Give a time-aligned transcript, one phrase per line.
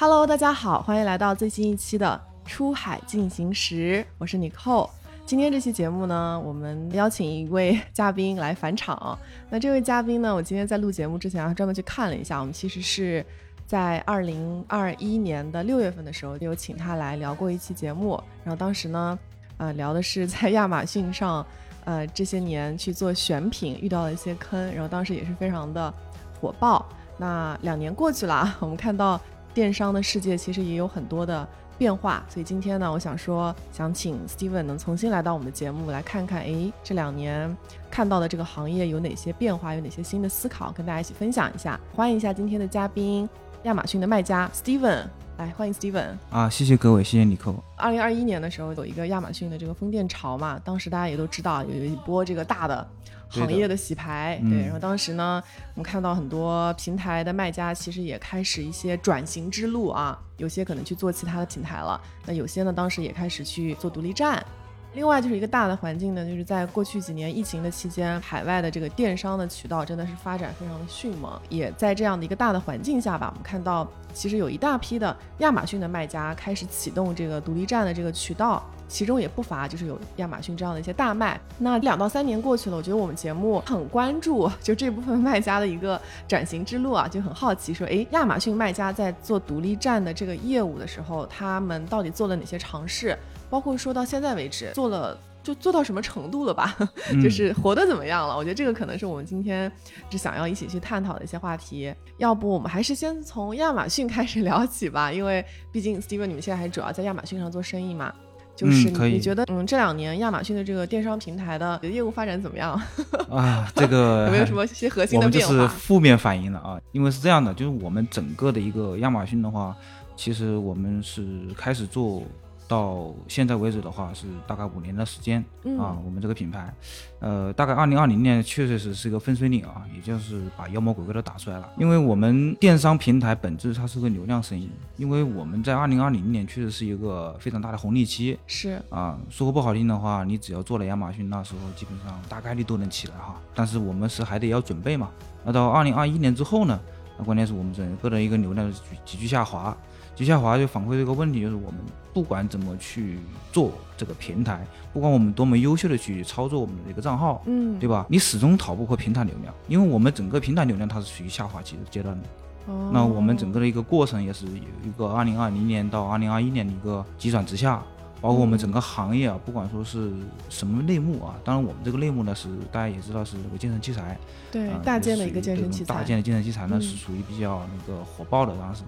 [0.00, 2.18] Hello，大家好，欢迎来到最新一期的
[2.48, 4.88] 《出海进行时》，我是你扣。
[5.26, 9.18] 今天这期节目呢，我们邀请一位嘉宾来返场。
[9.50, 13.22] 那这位嘉宾呢，我今天在录节目之前还，专门去看了一下，我们其实是
[13.66, 18.18] 在二零二一年的六月份的时候，有请他来聊过一期节目。
[18.42, 19.18] 然后当时呢，
[19.58, 21.44] 呃，聊的是在亚马逊上，
[21.84, 25.92] 呃，这些年去做选品遇到了一些坑，然后当时也是非常的
[26.40, 26.86] 火爆。
[27.18, 29.20] 那两年过去了，我们看到
[29.52, 31.46] 电商的世界其实也有很多的
[31.76, 37.56] 变化，所以今天呢，我想说，想请 Steven 能重新来到我们的节目，来看看，哎，这两年
[37.90, 41.80] 看到的这个行业有哪些变化，有哪些新的思考，跟大家一起分享一下。
[41.94, 43.28] 欢迎一下今天的嘉宾，
[43.62, 45.04] 亚马逊的卖家 Steven，
[45.38, 46.10] 来欢迎 Steven。
[46.30, 47.54] 啊，谢谢各位，谢谢尼克。
[47.76, 52.86] 二零二一年的时候有一个亚马逊的这个风电潮嘛，当时大家也都知道有一波这个大的。
[53.30, 55.42] 行业的洗牌，对，然后当时呢，
[55.74, 64.44] 我们看到很多平台的卖家其实也开始一些转型之路啊，有些可能去做其他的平台了，那有些呢，当时也开始去做独立站。
[64.94, 78.64] 另外就是一个大的环境呢，就是在过去几年疫情的期间，海外的这个电商的渠道真的是发展非常的迅猛，也在这样的一个大的环境下吧，我们看到其实有一大批的亚马逊的卖家开始启动这个独立站的这个渠道。
[78.88, 81.40] 其中也不乏就是有亚马逊这样的一些大卖。
[81.58, 93.16] 那两到三年过去了，我觉得我们节目很关注就这部分卖家的一个转型之路啊，就很好奇说，哎，亚马逊卖家在做独立站的这个业务的时候，他们到底做了哪些尝试？
[93.50, 96.76] 包括说到现在为止做了就做到什么程度了吧？
[97.22, 98.36] 就是活得怎么样了？
[98.36, 99.70] 我觉得这个可能是我们今天
[100.08, 101.92] 就想要一起去探讨的一些话题。
[102.18, 108.12] 要不我们还是先从亚马逊开始聊起吧，因为毕竟 Steven 你们现在还主要在亚马逊上做生意嘛。
[108.54, 112.78] 就是你觉得，嗯，这两年亚马逊的这个电商平台的业务发展怎么样？
[113.30, 115.54] 啊，这个有没有什么一些核心的变化？
[115.54, 119.74] 我们就是负面反应了啊，因为是这样的，就是我们整个的一个亚马逊的话，
[120.14, 121.24] 其实我们是
[121.56, 122.22] 开始做。
[122.70, 125.44] 到现在为止的话是大概五年的时间
[125.76, 126.72] 啊，我们这个品牌，
[127.18, 131.68] 呃，大概二零二零年确实是是一个分水岭啊，也就是把妖魔鬼怪都打出来了。
[131.76, 143.34] 因为我们电商平台本质它是个流量生意，因为我们在二零二零年确实是一个非常大的红利期，是啊，说个不好听的话，你只要做了亚马逊，那时候基本上大概率都能起来哈。
[143.52, 145.10] 但是我们是还得要准备嘛。
[145.44, 146.78] 那到二零二一年之后呢，
[147.18, 148.72] 那关键是我们整个的一个流量
[149.04, 149.76] 急剧下滑。
[150.14, 151.80] 急下滑就反馈这个问题，就是我们
[152.12, 153.18] 不管怎么去
[153.52, 158.06] 做这个平台，不管我们多么优秀的去操作我们的一个账号，嗯，对吧？
[158.08, 162.28] 你始终逃不过平台流量，因为我们整个平台流量它是属于下滑期的阶段的。
[162.66, 164.52] 哦，那我们整个的一个过程也是有
[164.84, 167.82] 一个二零二零年到二零二一年的一个急转直下。
[168.22, 170.12] 包括我们整个行业啊，不管说是
[170.50, 174.18] 什么类目啊，当然我们这个类目呢是大家也知道是这个健身器材，
[174.52, 178.82] 对，大件的一个健身器材，大件的健身器材呢是属于比较那个火爆的当时，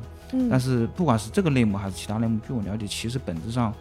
[0.51, 3.73] 但是不管是这个类目还是其他类目，据我了解，其实本质上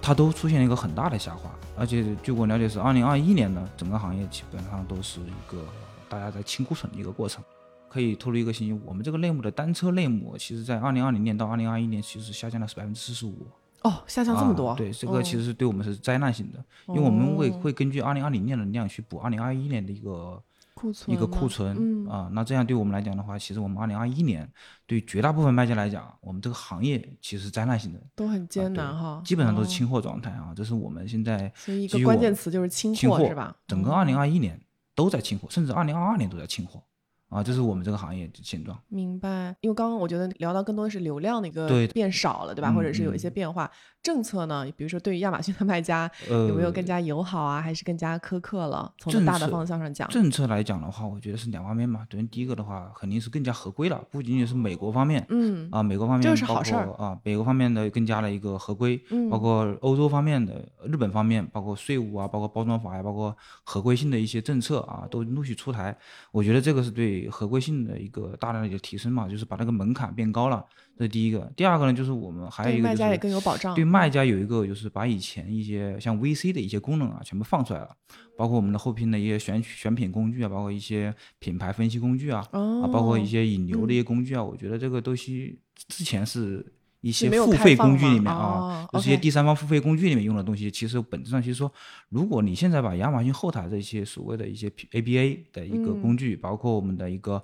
[0.00, 5.64] 它都出现了一个很大的下滑，而且据我了解是二零二一年呢，整个行业基本上都是一个
[6.08, 7.42] 大家在清库存的一个过程。
[7.88, 13.46] 可以透露一个信息，我们这个类目的单车类目，其实在二零二零年到二零二一年，其实下降了是百分之四十五。
[13.82, 20.42] 哦，下降这么多，对，这个其实是对我们是灾难性的，因为我们会会根据二零二零年的量去补二零二一年的一个
[20.82, 24.50] 库存，一个库存啊，那这样对我们来讲的话，其实我们二零二一年
[24.84, 33.56] 对绝大部分卖家来讲，我们这个行业其实灾难性的，都很艰难哈，基本上都是清货状态啊，这是我们现在所以一个关键词就是清货是吧？
[33.68, 34.60] 整个二零二一年
[34.96, 36.82] 都在清货，甚至二零二二年都在清货。
[37.28, 38.78] 啊，这是我们这个行业的现状。
[38.88, 42.70] 明白，因为刚刚我觉得聊到更多的是流量的一个变少了，对吧？
[42.70, 43.70] 或者是有一些变化。
[44.02, 44.66] 政策呢？
[44.76, 47.60] 比如说，对于亚马逊的卖家，有没有更加友好啊？
[47.60, 48.92] 还是更加苛刻了？
[48.98, 52.04] 从大的方向上讲，政策来讲的话，我觉得是两方面嘛。
[52.10, 65.96] 首先，第一个的话，肯定是更加合规了，不仅仅是美国方面，嗯啊，美国方面这是好事儿啊，美国方面的更加的一个合规，包括欧洲方面的、日本方面，包括税务啊，包括包装法呀，包括合规性的一些政策啊，都陆续出台。
[66.32, 70.64] 我觉得这个是对合规性的一个大量的一个提升嘛，就是把那个门槛变高了。
[70.98, 73.74] 这是第一个，第二个呢，就是我们还有一个卖家也更有保障。
[73.74, 77.88] 对卖家有一个，就是把以前一些像 VC 的一些功能啊，全部放出来了，
[78.36, 85.58] 包括我们的后拼的一些选选品工具啊，包括一些品牌分析工具啊，啊，包括一些引流的一些工具啊，我觉得这个东西
[85.88, 86.64] 之前是
[87.00, 90.70] 一些付费工具里面啊，就是一些第三方付费工具里面用的东西。
[90.70, 91.72] 其实本质上，其实说，
[92.10, 97.42] 如果你现在把亚马逊后台的一些所谓的一些 ABA 的一个工具，包括我们的一个。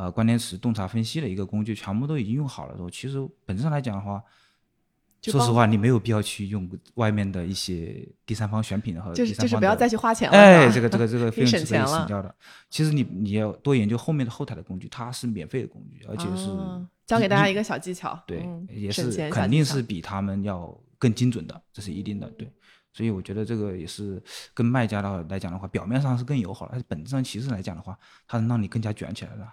[0.00, 4.24] 呃，关键词洞察分析的一个工具，全部都已经用好了之后，其实本质上来讲的话，
[5.20, 10.38] 说实话，你没有必要去用外面的一些第三方选品的和就是就是不要再去花钱了。
[10.38, 12.34] 哎，这个这个这个 费用是可以省掉的。
[12.70, 16.46] 其实你你要多研究后面的后台的工具，它是免费的工具，而且是
[17.04, 22.50] 教给大家一个小技巧，对，嗯也是肯定是比他们要更精准的，这是一定的，对。
[22.94, 24.20] 所以我觉得这个也是
[24.54, 29.46] 跟卖家的来讲的话，表面上是更友好的，但是本质上其实来讲的话，它能让你更加卷起来的，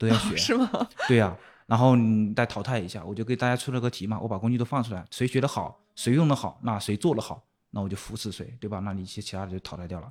[0.00, 0.34] 都要学。
[0.40, 0.68] 是吗？
[1.06, 1.36] 对呀、
[1.66, 8.80] 然后你再淘汰一下，我就给大家出了个题嘛，我把工具都放出来，谁学的好，谁用的好，那谁做的好，那我就扶持谁，对吧？
[8.80, 10.10] 那你其其他的就淘汰掉了，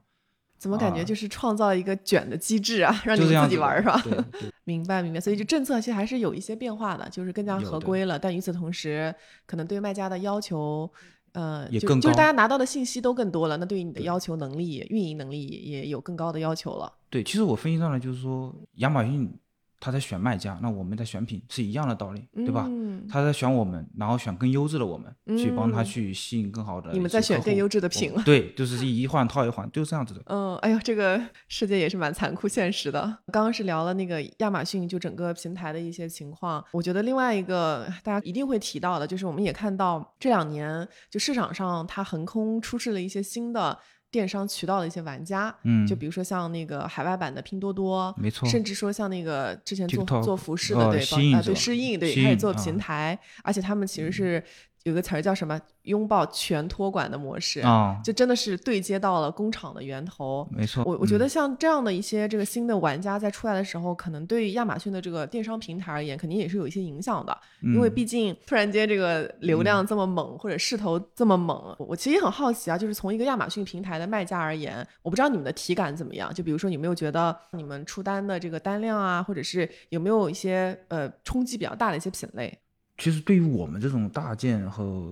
[0.60, 4.26] 怎么感觉啊就是创造一个卷的机制啊，让你们自己玩儿是吧？
[4.64, 8.20] 明白明白，所以就政策其实还是有一些变化的，就是更加合规了。
[8.20, 9.14] 但与此同时，
[9.48, 10.90] 可能对卖家的要求，
[11.32, 16.94] 呃，也更高就就是大家拿到的信息都更多了，那对于你的要求能力、运营能力也有更高的要求了。
[17.10, 19.34] 对，其实我分析上来，就是说亚马逊
[19.80, 22.66] 他在选卖家，那我们在选品是一样的道理，对吧？
[22.68, 26.92] 嗯，他在选我们，然后选更优质的我们，去帮他嗯去吸引更好的。
[26.92, 28.20] 你们在选更优质的品了。
[28.20, 30.22] 哦对，就是一换套一换，就是这样子的。
[30.26, 33.02] 嗯，哎呦，这个世界也是蛮残酷现实的。
[33.32, 43.78] 刚刚是聊了那个亚马逊就整个平台的一些情况，我觉得另外一个大家一定会提到的，就是我们也看到这两年就市场上它横空出世了一些新的
[44.12, 45.86] 电商渠道的一些玩家，嗯。
[45.86, 54.44] 就比如说像那个海外版的拼多多，没错甚至说像那个之前做做服饰的，呃对，帮啊对适应对，开始做啊平台，而且他们其实是
[54.84, 60.48] 有个词儿叫什么拥抱全托管的模式，啊，就真的是对接到了工厂的源头。
[60.52, 60.84] 没错。
[60.86, 67.38] 我我觉嗯得像这样的一些这个新的玩家在出来的时候，可能对于亚马逊的这个电商平台而言，肯定也是有一些影响的。
[67.62, 76.34] 因为嗯毕竟突然间这个流量这么猛，或者势头这么猛，我我其实也很好奇啊，就是从一个亚马逊平台的卖家而言，我不知道你们的体感怎么样？
[76.34, 82.58] 就比如说有没有觉得你们出单的这个单量啊，或者是有没有一些呃冲击比较大的一些品类？
[83.00, 85.12] 其实对于我们这种大件和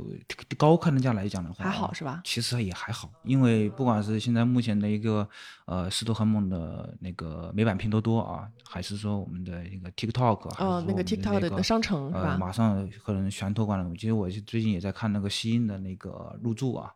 [0.57, 2.21] 高客单价来讲的话，还好是吧？
[2.25, 5.27] 其实也还好，因为不管是现在目前的一个
[5.65, 13.89] 呃势头很猛的那个美版拼多多啊，还是说我们的一个 TikTok，哦那个 TikTok 的商城是吧呃，马上可能全托管了。
[13.95, 16.93] 其实我最近也在看那个西音的那个入驻啊，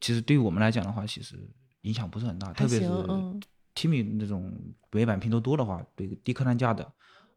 [0.00, 1.36] 其实对于我们来讲的话，其实
[1.82, 3.42] 影响不是很大，特别是行嗯
[3.74, 4.50] Timi 那种
[4.90, 6.90] 美版拼多多的话，对低客单价的。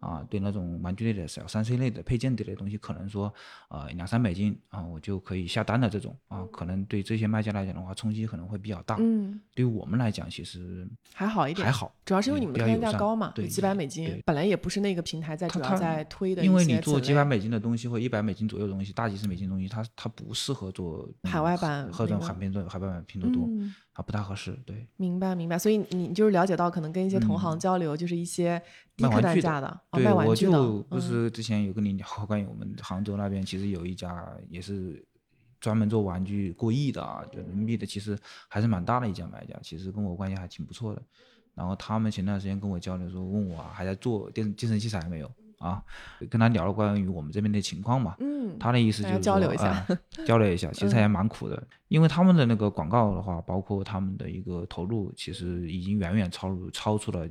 [0.04, 3.34] 啊，对那种玩具类的小三 C 类的配件这类的东西，可能说，
[3.70, 8.98] 呃，两三百斤啊，我就可以下单的这种啊，可能对这些卖家来讲的话，冲击可能会比较大。
[9.00, 24.58] 嗯，对于我们来讲，其实还好一点，还好，主要是因为你们的客单价高嘛，对几百美金，本来也不是那个平台在主要在推的因为你做几百美金的东西或一百美金左右的东西，大几十美金的东西，它它不适合做嗯海外版或者那个海拼多海外版拼多多，嗯它不大合适。
[24.66, 28.60] 对，明白明白，所以你你就是了解到，可能跟一些同行嗯交流，就是一些
[28.96, 30.52] 低客卖玩具的单价的，哦对，我就
[30.84, 35.04] 不嗯是之前有跟你聊关于我们杭州那边，其实有一家也是
[35.60, 38.18] 专门做玩具过亿的啊，就人民币的，其实
[38.48, 41.02] 还是蛮大的一家买家，其实跟我关系还挺不错的。
[41.56, 45.84] 然后他们前段时间跟我交流说，问我、啊、还在做电健身器材没有啊？
[46.30, 48.16] 跟他聊了关于我们这边的情况嘛。
[48.20, 49.88] 嗯，他的意思就是交流一下啊
[50.26, 57.30] 交流一下，其实也蛮苦的，因为他们的那个广告的话，包括他们的一个投入，其实已经远远超入超出了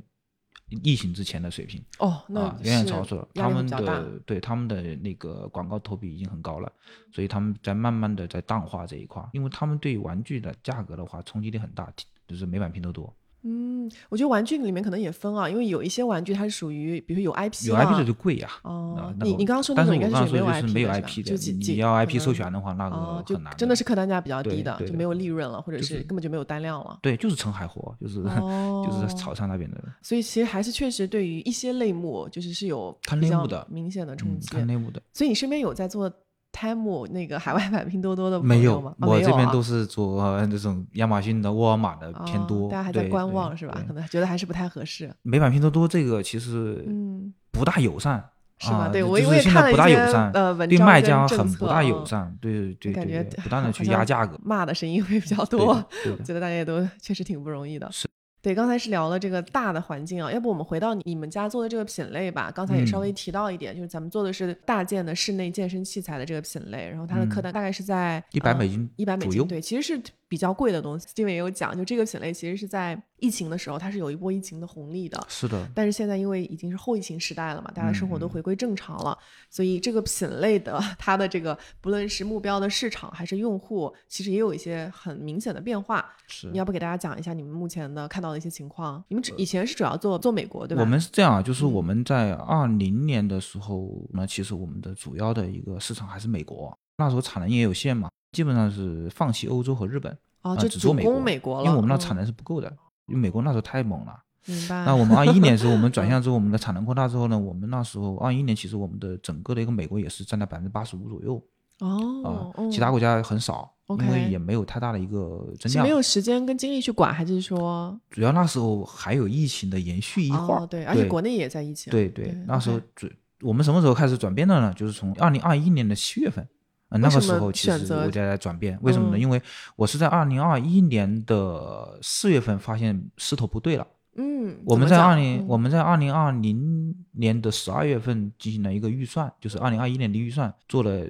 [0.83, 1.83] 疫情之前的水平。
[1.99, 3.27] 哦，那啊，远远超出了。
[3.35, 6.71] 他们的对他们的那个广告投比已经很高了，
[7.11, 11.91] 所以他们在慢慢的在淡化这一块，因为他们对玩具的价格的话冲击力很大，
[12.27, 18.49] 就是美版拼多多嗯，我觉得玩具里面可能也分啊，因为有一些玩具它是属于，比如说有 IP 有 IP 啊的就贵呀。
[18.63, 21.35] 哦你你刚刚说那种应该我刚刚属于没有说就是没有 IP 的，
[21.73, 23.53] 你要 IP 授权的话，那个很难。
[23.57, 26.97] 真的是客单价比较低的，就没有利润了，或者是是根本就没有单量了。
[27.01, 34.49] 对，就是澄海货，就是哦就是潮汕那边的，所以其实还是确实对于一些类目，就是是有比较看类目的明显的冲嗯，击。
[34.49, 35.01] 看内幕的。
[35.11, 36.11] 所以你身边有在做
[36.53, 43.83] Temu 那个海外版拼多多的朋没有我这边都是做呃那种亚马逊的、沃尔玛的偏哦多，大家还在观望是吧？
[43.87, 45.11] 可能觉得还是不太合适。
[45.23, 48.23] 美版拼多多这个其实嗯，不大友善，
[48.59, 48.85] 是吗？
[48.85, 57.91] 啊对我我也现在不大看了一些友善，呃对卖家很不大友嗯善，对对感觉对对，不断的去压价格，骂的声音会比较多我觉得大家也都确实挺不容易的。
[57.91, 58.07] 是。
[58.43, 62.51] 对，刚才是聊了这个大的环境啊，要不我们回到你你们家做的这个品类吧？
[62.53, 69.97] 刚才也稍微嗯提到一点，就是咱们做的是大件的室内健身器材的这个品类，然后它的客嗯单大概是在100美金一百美金，对，其实是
[70.33, 71.05] 比较贵的东西。
[71.05, 79.15] Steven 也有讲，就这个品类其实是在疫情的时候，它是有一波疫情的红利的，是的，但是现在因为已经是后疫情时代了嘛，大家生活都回归正常了，
[79.47, 86.03] 所以这个品类的它的这个不论是目标的市场还是用户，其实也有一些很明显的变化。
[86.27, 89.03] 是你要不给大家讲一下你们目前的看到的一些情况？
[89.09, 90.81] 你们只以前是主要做做美国对吧？
[90.81, 100.11] 我们是这样啊，就是我嗯们在二零年的时候呢，其实我们的主要的一个市场还是美国，那时候产能也有限嘛，基本上是放弃欧洲和日本，
[100.41, 102.67] 哦，啊就只做美国美国了，因为我们那嗯产能是不够的，
[103.05, 104.21] 因为美国那时候太猛了。
[104.45, 104.83] 明白。
[104.85, 111.41] 那我们 二一年时候，我们转向之后，我们的产能扩大之后呢，我们那时候二一年其实我们的整个的一个美国也是占到百分之八十五左右
[111.79, 115.89] 哦啊，，其他国家很少，因为也没有太大的一个增量没。
[115.91, 123.11] 有时间跟精力去管，还是说主要那时候还有疫情的延续一会儿哦，，对，而且国内也在疫情，对对对，那时候转
[123.41, 124.73] 我们什么时候开始转变的呢？
[124.73, 126.47] 就是从二零二一年的七月份，
[126.93, 129.17] 呃，那个时候其实我在转变，为什么呢？
[129.17, 129.19] 嗯。
[129.19, 129.41] 因为
[129.75, 133.87] 我是在二零二一年的四月份发现势头不对了。
[134.15, 135.15] 嗯，我们在二？
[135.15, 135.45] 零、嗯。
[135.47, 141.09] 我们在二零二零年的十二月份进行了一个预算，就是二零二一年的预算做了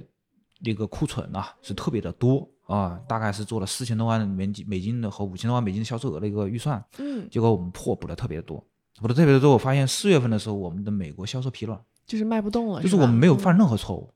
[0.60, 8.64] 那个库存啊，是特别的多啊，大概是做了四千多万美金美金的和五千多万美金的销售额的一个预算，嗯，结果我们破补的特别多，
[9.02, 13.36] 补的特别多，我发现四月份的时候，我们的美国销售疲软，就是卖不动了，就是我们没有？
[13.36, 13.38] 嗯。
[13.38, 14.13] 犯任何错误，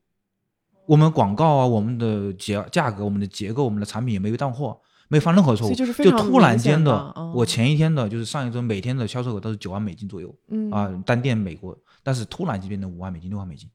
[0.88, 13.68] 我们广告啊，我们的结价格、我们的结构、我们的产品也没有断货，没有犯任何错误，就突然间的我前一天的就是上一周每天的销售额都是九万美金左右嗯啊，单店美国，但是突然就变成五万美金、六万美金。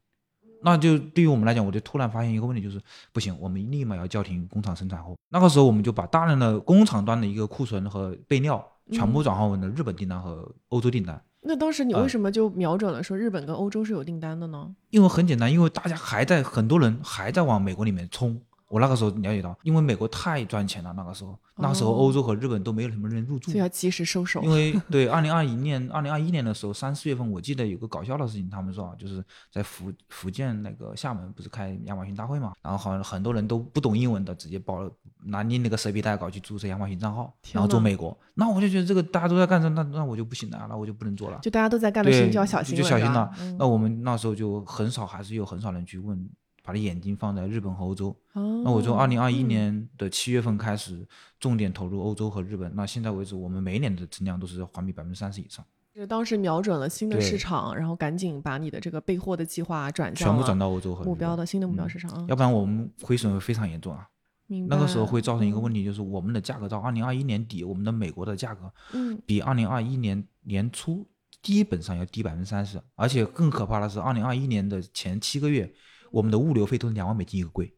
[0.64, 5.16] 那就对于我们来讲，我就突然发现一个问题，就是不行，我们立马要叫停工厂生产后。
[5.30, 11.22] 那个时候，我们就把大量的工厂端的一个库存和备料全部转化为了日本订单和欧洲订单。
[11.46, 14.74] 那当时你啊为什么就瞄准了说日本跟欧洲是有订单的呢？
[14.90, 18.42] 因为很简单，因为大家还在很多人还在往美国里面冲。
[18.74, 24.50] 我那个时候了解到，因为美国太赚钱了，那个时候，那个时候哦欧洲和日本都没有什么人入驻所以，要及时收手因。
[24.50, 34.90] 为对二零二一年、二零二一年的时候，三四月份，我记得有个搞笑的事情，他们说啊，就是在福福建那个厦门不是开亚马逊大会嘛，然后好像很多人都不懂英文的，直接报
[35.26, 38.18] 拿你那个蛇皮袋搞去注册亚马逊账号，然后做美国。
[38.34, 41.38] 那我就觉得这个大家都在干这，那那我就不行了，那我就不能做了。
[41.44, 43.32] 就大家都在干的事情，就要小心就小心了。
[43.40, 46.18] 嗯那我们那时候就很少，还是有很少人去问，
[46.64, 48.16] 把眼睛放在日本和欧洲。
[48.34, 51.06] 那那我从二零二一嗯年的七月份开始，
[51.40, 52.72] 重点投入欧洲和日本。
[52.74, 62.10] 那现在为止，我们每一年的增量都是环比百分之三十以上，就当时瞄准了新的市场，然后赶紧把你的这个备货的计划转向全部转到欧洲和目标的新的目标嗯市场。
[62.12, 64.08] 啊要不然我们亏损会非常严重啊。
[64.48, 71.08] 明白那个时候会造成一个嗯问题，就是我们的价格到二零二一年底，我们的美国的价格嗯，比二零二一年年初
[71.42, 75.74] 基本上要低百分之三十，而且更可怕的是，二零二一年的前七个月，
[76.14, 77.74] 我们的物流费都是两万美金一个柜。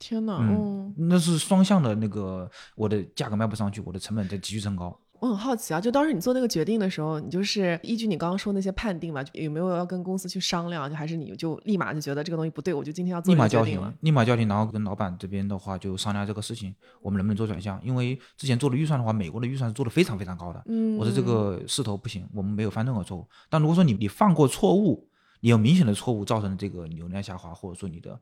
[0.00, 5.00] 天哪，嗯嗯，那是双向的那个，我的价格卖不上去，我的成本在急剧升高。
[5.20, 17.80] 我很好奇啊，就当时你做那个决定的时候，你就是依据你刚刚说那些判定嘛，就有没有要跟公司去商量，就还是你就立马就觉得这个东西不对，我就今天要做立马叫停了。，立马叫停，然后跟老板这边的话就商量这个事情，我们能不能做转向？
[17.84, 20.62] 因为之前做的预算的话，美国的预算是做的非常非常高的。
[20.66, 23.26] 嗯，我的这个势头不行，我们没有犯任何错误。
[23.50, 25.08] 但如果说你你犯过错误，
[25.40, 28.20] 你有明显的错误造成这个流量下滑，或者说你的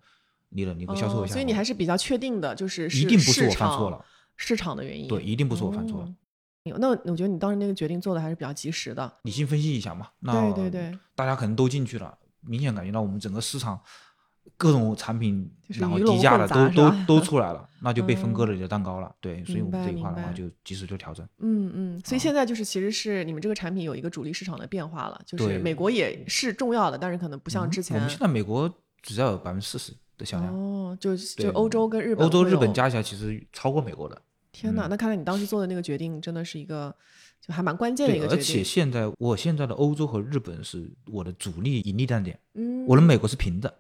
[0.51, 4.05] 你的你的销售额下滑，哦所以你还是比较确定的，就是一定不是我犯错了，
[4.37, 5.09] 市场的原因。
[5.09, 6.07] 对，一定不是我犯错了。
[6.07, 6.15] 哦
[6.81, 9.13] 那我觉得你当时那个决定做的还是比较及时的。
[9.23, 13.81] 理性分析一下嘛，那对对对，大家可能都进去了，明显感觉到我们整个市场
[14.57, 19.15] 各种产品，然后低价的都都都出来了，那就被分割嗯了你的蛋糕了。
[19.21, 21.27] 对，所以我们这一块的话就及时就调整。
[21.39, 27.97] 嗯嗯，所以啊现在就是其实是你们这个产品有一个主力市场的变化了，就是美国也是重要的，但是可能不像嗯之前。
[27.97, 28.73] 我们现在美国
[29.03, 32.73] 只要有百分之四十的销量，哦，就就欧洲跟日本，欧洲、日本。
[32.73, 34.21] 加起来其实超过美国的。
[34.53, 36.95] 天哪，嗯那看来你当时做的那个决定真的是一个
[37.47, 38.39] 就还蛮关键的一，个决定。
[38.39, 43.73] 而且现在我现在的欧洲和日本是我的主力盈利站点，嗯，我的美国是平的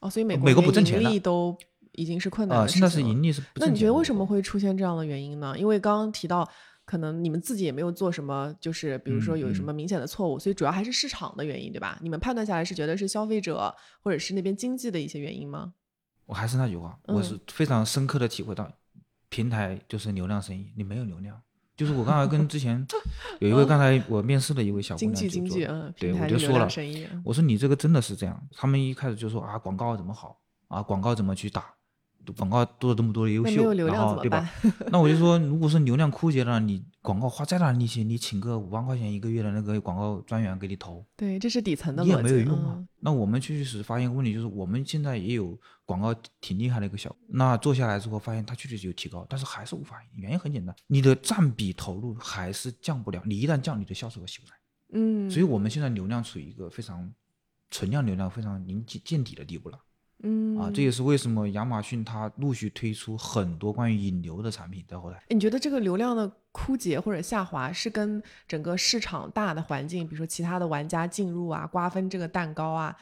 [0.00, 1.56] 哦，所以美美国不挣钱的利都
[1.92, 5.58] 已经是困难啊，的现在是盈利是不那你觉得为什么会出现这样的原因呢？
[5.58, 6.48] 因为刚刚提到，
[6.84, 11.98] 可能你们自己也没有做什么，就是比如说嗯有什么明显的错误，所以主要还是市场的原因，对吧？
[12.00, 15.74] 你们判断下来是觉得是消费者或者是那边经济的一些原因吗？
[16.26, 18.70] 我还是那句话，我嗯是非常深刻的体会到，
[19.28, 21.40] 平台就是流量生意，你没有流量，
[21.78, 22.84] 就是我刚才跟之前
[23.38, 25.14] 有一位刚才我面试的一位小姑娘
[25.96, 26.68] 对我就说了，
[27.24, 31.64] 我说你这个真的是这样，他们一开始就说啊广告怎么好啊广告怎么去打，
[32.36, 34.48] 广告做了这么多的优秀，然后对吧？？
[34.90, 42.74] 那我就说，如果是流量枯竭了，你广告花再大的力气，你请个五万块钱一个月的那个广告专员给你投，对，这是底层的你也没有用啊。
[42.76, 45.56] 嗯那我们确实发现个问题，就是我们现在也有
[45.86, 50.02] 广告挺厉害的一个效果，那做下来之后发现它确实有提高，但是还是无法。
[50.16, 54.52] 原因很简单，你的占比投入还是降不了，你一旦降，你的销售额起不来。
[54.94, 57.08] 嗯，所以我们现在流量处于一个非常
[57.70, 59.78] 存量流量非常临见见底的地步了
[60.22, 60.70] 嗯啊！
[60.72, 65.22] 这也是为什么亚马逊它陆续推出很多关于引流的产品在后台。
[65.28, 72.96] 你觉得这个流量的枯竭或者下滑是跟整个市场大的环境，比如说其他的玩家进入啊、瓜分这个蛋糕啊，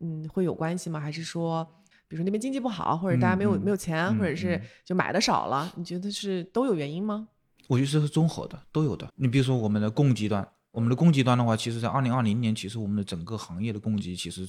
[0.00, 1.00] 嗯，会有关系吗？
[1.00, 1.64] 还是说，
[2.06, 5.72] 比如说那边经济不好，或者大家没有、没有钱，嗯或者是嗯就买的少了？
[5.76, 7.28] 你觉得是都有原因吗？
[7.66, 9.08] 我觉得是综合的，都有的。
[9.16, 14.46] 你比如说我们的供给端我们的供给端的话，其实在二零二零年，其实我们的整个行业的供给其实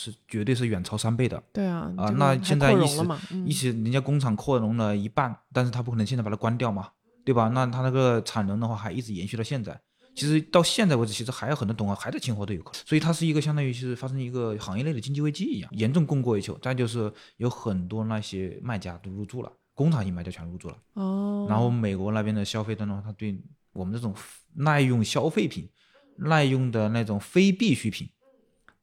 [0.00, 1.42] 是绝对是远超三倍的。
[1.52, 3.02] 对啊，啊，那现在一时
[3.44, 6.90] 一起人家工厂扩容了一半，但是他不可能现在把它关掉嘛，
[7.24, 7.48] 对吧？
[7.48, 9.80] 那他那个产能的话还一直延续到现在。
[10.14, 16.56] 其实到现在为止，其实还有很多同行还在清货都有可能，所以它是一个相当于是发生一个行业内的经济危机一样，严重供过于求。
[16.58, 20.76] 再就是有很多那些卖家都入驻了，工厂型卖家全入驻了。
[20.94, 21.46] 哦。
[21.48, 23.36] 然后美国那边的消费端的话，他对
[23.72, 24.14] 我们这种
[24.54, 25.68] 耐用消费品、
[26.16, 28.08] 耐用的那种非必需品，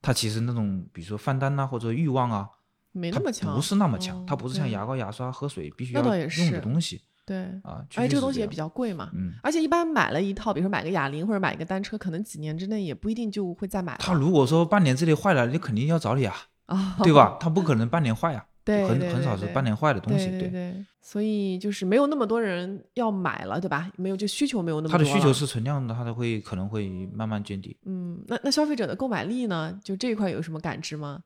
[0.06, 2.48] 它其实那种比如说饭单呐或者欲望啊，
[2.92, 7.02] 没那么强，不是那么强，它不是像牙膏、牙刷、喝水必须要用的东西。
[7.26, 14.00] 对啊，而且这个东西也比较贵嘛，嗯，而且一般买了一套，比如说买个哑铃或者买一个单车，可能几年之内也不一定就会再买了。
[14.00, 16.36] 他如果说半年之内坏了，你肯定要找你啊，
[16.68, 17.38] 啊，对吧？
[17.42, 20.86] 他不可能半年坏啊，对，很很少是半年坏的东西，对对。
[21.00, 23.92] 所以就是没有那么多人要买了，对吧？
[23.96, 24.98] 没有，就需求没有那么多。
[24.98, 27.78] 他的需求是存量的，他都会可能会慢慢见底。
[27.86, 29.80] 嗯，那那消费者的购买力呢？
[29.84, 31.22] 就这一块有什么感知吗？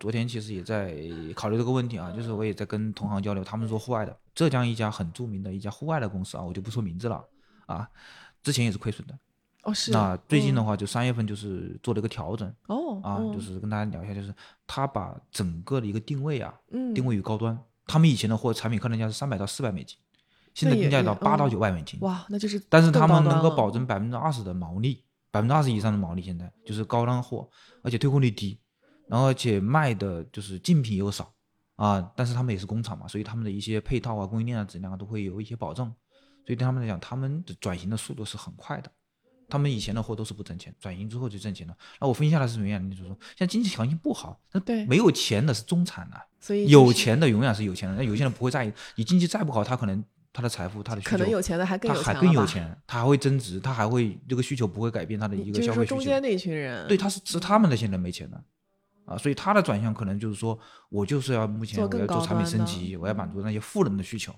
[0.00, 0.96] 昨天其实也在
[1.36, 7.22] 考虑这个问题啊，就是我也在跟同行交流，他们做户外的，浙江一家很著名的一家户外的公司啊，我就不说名字了
[7.66, 7.88] 啊，
[8.42, 9.16] 之前也是亏损的。
[9.62, 9.90] 哦，是。
[9.92, 12.52] 那最近的话，就三月份就是做了一个调整。
[12.66, 13.00] 哦。
[13.02, 14.34] 啊，就是跟大家聊一下，就是
[14.66, 17.58] 他把整个的一个定位啊，嗯，定位于高端。
[17.86, 19.96] 他们以前的货产品客单价是三百到四百美金，
[20.54, 21.98] 现在定价到八到九万美金。
[22.00, 22.60] 哇，那就是。
[22.68, 27.48] 但是他们能够保证百分之二十的毛利，百分之二十以上的毛利，现在就是高端货，
[27.82, 28.58] 而且退货率低。
[29.08, 31.30] 然后而且卖的就是竞品又少
[31.76, 35.86] 啊，但是他们也是工厂嘛，所以他们的一些配套啊、供应链啊、质量啊都会有一些保证，
[36.46, 38.90] 所以对他们来讲，他们的转型的速度是很快的。
[39.52, 41.76] 他们以前的货都是不挣钱，转型之后就挣钱了。
[42.00, 42.82] 那我分析下来是什么样？
[42.82, 47.98] 你就说，现在经济条件不好，那对没有钱的是中产呐，所以有钱的永远是有钱人。
[47.98, 55.96] 那有钱人不会在意，你经济再不好，他可能他的财富、他的需求，可能有钱的还更他还更有钱，他还会增值，他还会这个需求不会改变他的一个消费需求。
[55.96, 58.42] 中间那群人，对，他是是他们那些人没钱的。
[59.04, 64.32] 啊，所以他的转向可能就是说，我就是要目前我要做产品升级，我要满足那些富人的需求，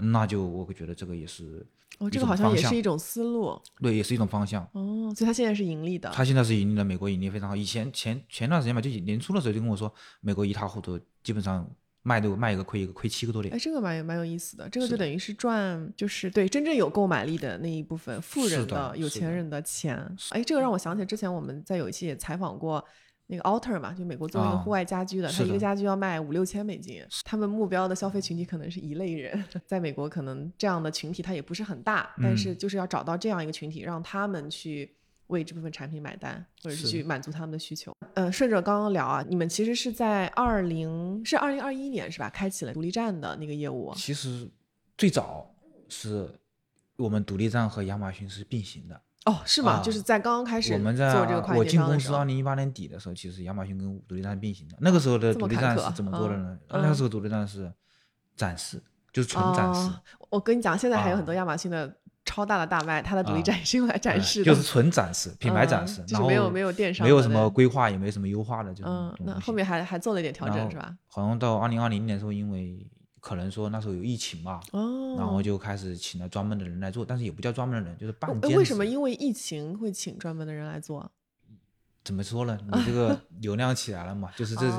[0.00, 1.64] 那就我会觉得这个也是
[1.98, 5.12] 哦，这个好像也是一种思路，对，也是一种方向哦。
[5.14, 7.54] 所以他现在是盈利的，他现在是盈利的，美国盈利非常好。
[7.54, 11.64] 以前前前段时间吧，就年初的时候就跟我说，美国一塌糊涂，基本上
[12.02, 13.54] 卖都卖一个亏一个，亏七个多点。
[13.54, 19.96] 哎，这个蛮有蛮有意思的，这个就等于是赚，就是对真正有购买力的那一部分富人的有钱人的钱。
[20.30, 22.84] 哎，这个让我想起之前我们在有一期也采访过。
[23.26, 27.02] 那个 Alter 嘛，就美国做那个户外家居的，他一个家居要卖五六千美金。
[27.24, 34.94] 他们目标的消费群体可能是一类人， 在美国可能这样的群体它也不是很大，但是就是要找到这样一个群体，让他们去
[35.28, 37.96] 为这部分产品买单，或者是去满足他们的需求。
[38.12, 43.92] 嗯，顺着刚刚聊啊，你们其实是在二零是二零二一年是吧，开启了独立站的那个业务。
[43.96, 44.46] 其实
[44.98, 45.50] 最早
[45.88, 46.28] 是
[46.96, 49.00] 我们独立站和亚马逊是并行的。
[49.24, 49.80] 哦，是吗？
[49.82, 54.76] 就是在刚刚开始做这个快我进公司二零一八年底的时候，其实亚马逊跟独立站并行的。
[54.80, 56.58] 那个时候的独立站是怎么做的呢？
[56.68, 57.72] 那个时候独立站是
[58.36, 58.82] 展示，
[59.12, 59.90] 就是纯展示。
[60.28, 61.90] 我跟你讲，现在还有很多亚马逊的
[62.26, 70.94] 超大的大卖，它的独立站也是用来展示的，就是纯展示，品牌展示，然后没有没有电商，没有什么规划，也没什么优化的，就嗯，那后面还还做了一点调整是吧？
[71.08, 72.86] 好像到二零二零年的时候，因为。
[73.24, 81.10] 可能说那时候有疫情嘛，哦，然后就开始请了专门的人来做，但是也不叫专门的人，就是半兼为什么因为疫情会请专门的人来做？
[82.04, 82.58] 怎么说呢？
[82.70, 84.76] 你这个流量起来了嘛， 就是这是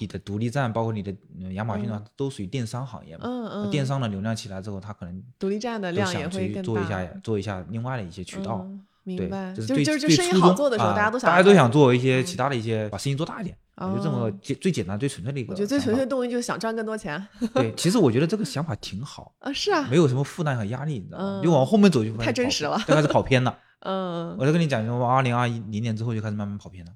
[0.00, 1.14] 你的独立站，包括你的
[1.52, 3.24] 亚马逊啊，都属于电商行业嘛。
[3.26, 3.70] 嗯嗯。
[3.70, 6.62] 电商的流量起来之后，他可能独立站的量也会更大。
[6.62, 8.66] 做一下，做一下另外的一些渠道。
[9.02, 9.52] 明白。
[9.52, 13.54] 就是就就生意好做的时候，大家都想，大家都想做一些其他的一些，把生意做大一点。
[13.76, 17.26] 就这么简最简单最纯粹的一个，我觉得最纯粹的动力就是想赚更多钱。
[17.52, 21.40] 对，其实我觉得这个想法挺好啊，是啊，没有什么负担和压力，你知道吗？
[21.42, 23.58] 就往后面走就太真实了，就开始跑偏了。
[23.80, 26.92] 嗯，我就跟你讲，我二零二一零年之后就开始慢慢跑偏了。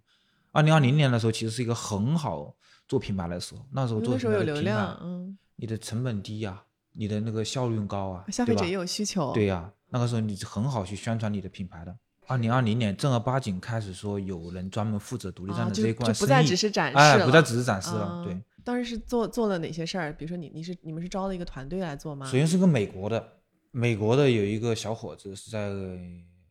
[0.53, 2.55] 二零二零年的时候，其实是一个很好
[2.87, 6.63] 做品牌的时候，那时候做时候有流量，嗯，你的成本低呀，
[6.93, 11.95] 你的那个效率高啊，消费者也有需求，对呀，那个时候你很好去宣传你的品牌的。
[12.29, 18.23] 二零二零年正儿八经开始说有人专门负责独立站的这一块就不再只是展示了，不再只是展示了。
[18.23, 20.13] 对，当时是做做了哪些事儿？
[20.13, 22.27] 比如说你你是你们是招了一个团队来做吗？
[22.27, 23.27] 首先是个美国的，
[23.71, 25.71] 美国的有一个小伙子是在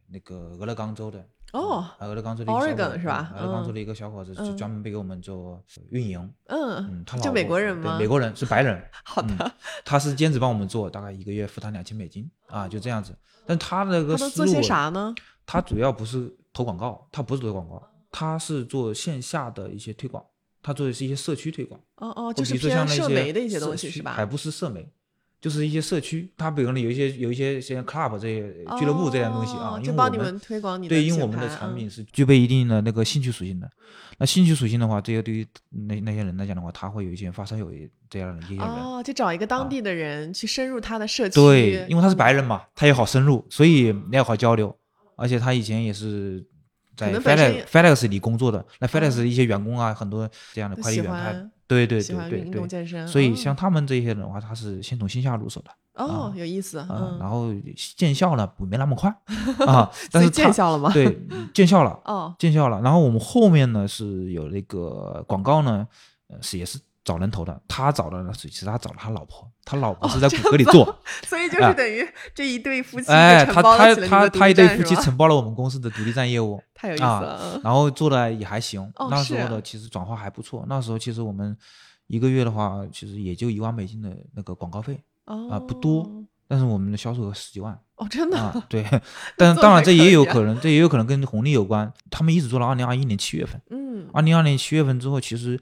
[0.09, 3.31] 那个俄勒冈州的哦，俄勒冈州的 Oregon 是吧？
[3.37, 6.19] 俄勒冈州的一个小伙子就专门被给我们做运营。
[6.47, 7.99] 嗯嗯，他就美国人吗？
[7.99, 8.83] 美国人是白人。
[9.05, 9.51] 好的，
[9.85, 13.15] 他是兼职帮我们做，大概一个月付他两千美金啊，就这样子。
[13.45, 15.13] 但他那个他做些啥呢？
[15.47, 16.31] 他主要不是。
[16.53, 20.25] 投广告，他不是投广告，他是做线下的一些推广，
[20.63, 21.79] 他做的是一些社区推广。
[21.97, 24.13] 哦哦，就是偏社媒的一些东西是吧？
[24.13, 24.89] 还不是社媒，
[25.39, 33.69] 就是一些社区，它比如有一些有一些像 club 这些俱乐部这样东西啊，因就为我们帮你们推广你的对，因为我们的产品是具备一定的那个兴趣属性的。
[34.17, 37.71] 那兴趣属性的话，这些对于那那些人来讲的话，他会有一些发烧友
[38.10, 38.65] 这样的一些人。
[38.65, 41.36] 哦，就找一个当地的人去深入他的社区。
[41.36, 44.75] 对，因为他是白人嘛，他也好深入，所以也好交流。
[45.17, 46.41] 而且他以前也是
[46.95, 51.34] 在 FedEx FedEx 里工作的，那 FedEx 的一些员工啊，很多这样的快递员，他
[51.67, 55.71] 对对对对对，所以像他们这些人的话，他是先从线下入手的。
[55.95, 56.80] 哦，有意思。
[56.89, 57.51] 嗯，然后
[57.97, 59.10] 见效呢，没那么快
[59.65, 60.91] 啊，但是见效了吗？
[60.93, 61.19] 对，
[61.53, 61.99] 见效了。
[62.06, 62.80] 哦，见效了。
[62.82, 65.86] 然后我们后面呢是有那个广告呢，
[66.39, 67.59] 是也是找人投的。
[67.69, 70.83] 他找的其实他找了他老婆，他老婆是在谷歌里做，
[71.25, 77.61] 所以就是等于这一对夫妻哎，他他他他一对夫妻承包了我们公司的独立站业务， 太有意思了。
[77.63, 80.65] 然后做的也还行，那时候的其实转化还不错。
[80.67, 81.57] 那时候其实我们
[82.07, 86.07] 一个月的话，其实也就一万美金的那个广告费啊，不多。
[86.49, 88.81] 但是我们的销售额十几万哦，真的啊，对，
[89.35, 91.91] 但当然这也有可能，这也有可能跟红利有关。
[92.09, 95.59] 他们一直做到二零二一年七月份，嗯，二零二年七月份之后，其实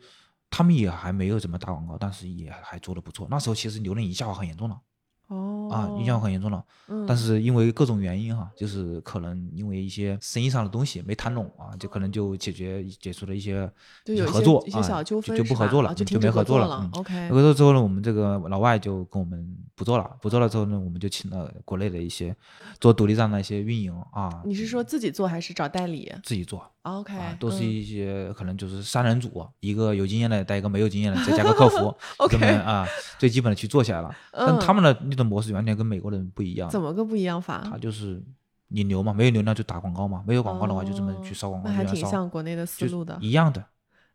[0.58, 3.28] 他们也还没有怎么打广告，但是也还做的不错。
[3.30, 4.80] 那时候其实流量一下滑很严重了。
[5.28, 6.64] 哦啊，影响很严重了，
[7.08, 13.70] 但是因为各种原因哈，就是可能因为一些生意上的东西没谈拢啊，就可能就解决解除了一些
[14.28, 16.90] 合作啊，就就不合作了，就没合作了。
[16.94, 22.36] OK，合作之后呢，我们这个老外就跟我们不做了，不做了之后呢，我们就请了国内的一些
[22.80, 24.42] 做独立站的一些运营啊。
[24.46, 26.14] 你是说自己做还是找代理？
[26.24, 26.64] 自己做。
[26.84, 34.16] OK，都是一些可能就是三人组，一个有经验的带一个没有经验的，再加个客服， OK 啊，最基本的去做起来了。
[34.32, 36.69] 但他们的那种模式完全跟美国人不一样。
[36.69, 37.65] 怎么个不一样法？
[37.69, 38.21] 他就是
[38.69, 41.69] 引流嘛，没有流量就打广告嘛，没有广告的话就这么去烧广告。
[41.69, 43.17] 那还挺像国内的思路的。
[43.21, 43.63] 一样的，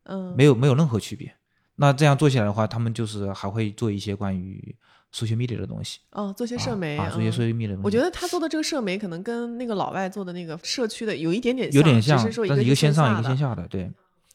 [0.05, 1.35] 嗯，没有没有任何区别。
[1.77, 4.77] 那这样做起来的话，他们就是还会做一些关于。
[5.13, 7.85] 数学 media 的东西哦，做些社媒啊，做些社交媒体的东西。
[7.85, 12.17] 我觉得他做的这个社媒可能跟那个老外做的那个社区的有一点点有点像，
[12.49, 13.91] 但是一个线上一个线下的，对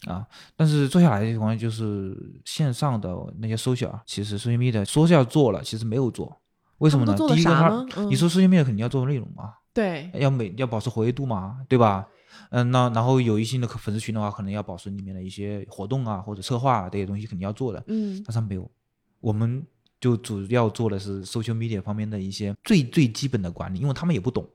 [0.05, 0.27] 啊。
[0.53, 6.41] 但是做下来的情况就是线上的那些 social 啊，其实数学 media 说是要做了，其实没有做，
[6.79, 7.15] 为什么呢？
[7.15, 12.07] 第一个他，你说社交媒体肯定要做内容嘛，对，要每要保持活跃度嘛，对吧？
[12.51, 18.69] 嗯，那然后有一些的粉丝群的话，可能要保持里面的一些活动啊或者策划啊这些东西肯定要做的，嗯，但是没有，
[19.19, 19.65] 我们。
[19.97, 24.47] 就主要做的是 social media 方面的一些最最基本的管理，因为他们也不懂，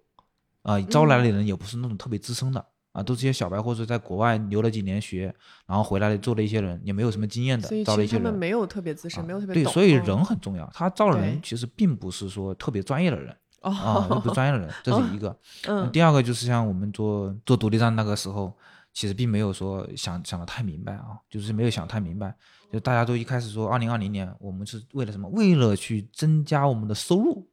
[0.63, 5.33] 啊，招来的人也不是那种特别资深的，啊，都是些小白或者在国外留了几年学，
[5.67, 8.25] 然后回来做了一些人，也没有什么经验的，招了一些人。
[8.25, 10.69] 他们没有特别资深，没有特别对，所以人很重要。
[10.75, 15.37] 他招人其实并不是说特别专业的人，啊，不专业的人， 这是一个。
[15.67, 15.91] 嗯。
[15.93, 18.53] 第二个就是像我们做做独立站那个时候，
[18.93, 22.35] 其实并没有说想想的太明白啊，就是没有想太明白。
[22.73, 25.29] 就大家都一开始说，二零二零年我们是为了什么？
[25.31, 27.45] 为了去增加我们的收入，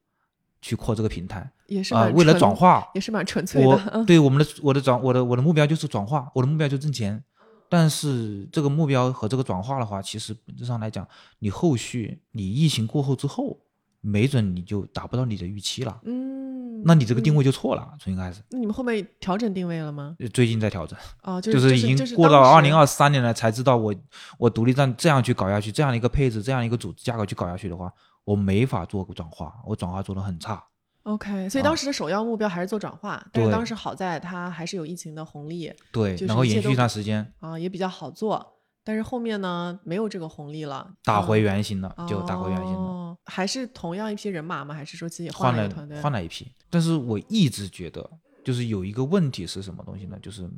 [0.67, 3.67] 去扩这个平台，也是啊，为了转化，也是蛮纯粹 的。
[3.69, 7.23] 我对我们的我的转我的我的目标就是转化，我的目标就挣钱。
[7.69, 11.07] 但是这个目标和这个转化的话，其实本质上来讲，
[11.39, 13.57] 你后续你疫情过后之后，
[14.01, 15.99] 没准你就达不到你的预期了。
[16.05, 16.83] 嗯。
[16.85, 18.39] 那你这个定位就错了，从一开始。
[18.51, 20.15] 那你们后面调整定位了吗？
[20.31, 20.97] 最近在调整。
[21.23, 23.93] 哦， 就是已经过到二零二三年了，才知道我
[24.37, 27.91] 我独立站这样去搞下去，这样一个配置，这样一个组织架构去搞下去的话，
[28.27, 30.61] 我没法做个转化，我转化做的很差。
[31.03, 38.55] OK，所以当时的首要目标还是做转化，但是当时好在它还是有疫情的红利，对，然后延续一段时间啊，也比较好做。
[38.83, 43.17] 但是后面呢，没有这个红利了，打回原形了，就打回原形了。
[43.23, 44.75] 还是同样一批人马吗？
[44.75, 46.01] 还是说自己换了团队？
[46.01, 46.51] 换了一批。
[46.69, 48.09] 但是我一直觉得，
[48.43, 50.19] 就是有一个问题是什么东西呢？
[50.21, 50.49] 就是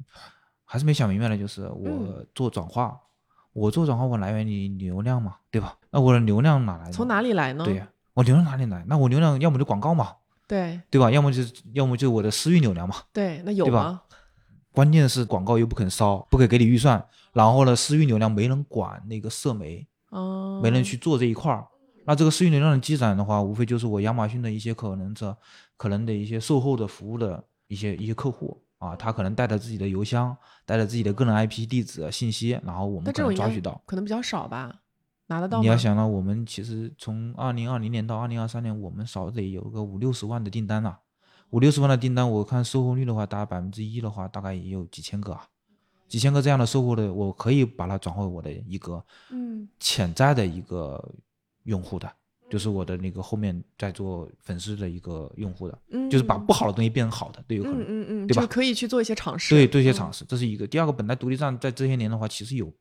[0.64, 3.00] 还是没想明白的，就是我做转化，
[3.60, 5.76] 我做转化，我来源于流量嘛，对吧？
[5.92, 6.92] 那我的流量哪来？
[6.92, 7.66] 从哪里来呢？
[7.66, 8.84] 对呀，我流量哪里来？
[8.88, 10.14] 那我流量要么就广告嘛，
[10.48, 11.12] 对对吧？
[11.12, 11.44] 要么就
[11.74, 14.02] 要么就我的私域流量嘛，对，那有吗？
[14.72, 21.66] 关键是广告又不肯烧，不肯给你预算，然后呢，私域流量没人管那个社媒，哦，没人去做这一块儿。
[22.06, 25.36] 那这个私域流量的积攒的话，无非就是我亚马逊的一些可能这
[25.76, 34.82] 可能的一些售后的服务的一些一些客户啊，他可能带着自己的邮箱，带着自己的个人 IP 地址信息，然后我们可能抓取到，可能比较少吧，
[35.28, 35.60] 拿得到。
[35.62, 41.00] 你要想到，我们其实从二零二零年到二零二三年，我们少得有个五六十万的订单了。
[41.52, 45.48] 五六十万的订单，我看售后率的话，大概百分之一的话，大概也有几千个啊，
[46.08, 51.16] 几千个这样的售后的，我可以把它转化为我的一个嗯潜在的一个
[51.64, 52.10] 用户的，
[52.50, 58.46] 就是我的那个后面在做粉丝的一个用户的，嗯，就是把不好的东西变成好的都有可能，嗯嗯嗯，对吧？
[58.48, 60.66] 可以去做一些尝试，对，做一些尝试，这是一个。
[60.66, 62.72] 第二个，本来独立站在这些年的话，其实有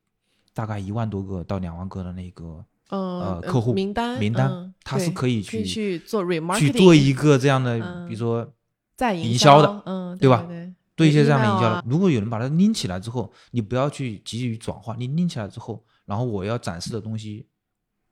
[0.53, 8.51] 大概一万多个到两万个的那个呃客户名单名单嗯，它是可以去去做 remarketing，去做一个这样的，嗯比如说
[8.95, 17.45] 再营销的嗯，对吧对对一些这样的营销的啊，如果有人把它拎起来之后，你不要去急于转化，你拎起来之后，然后我要展示的东西，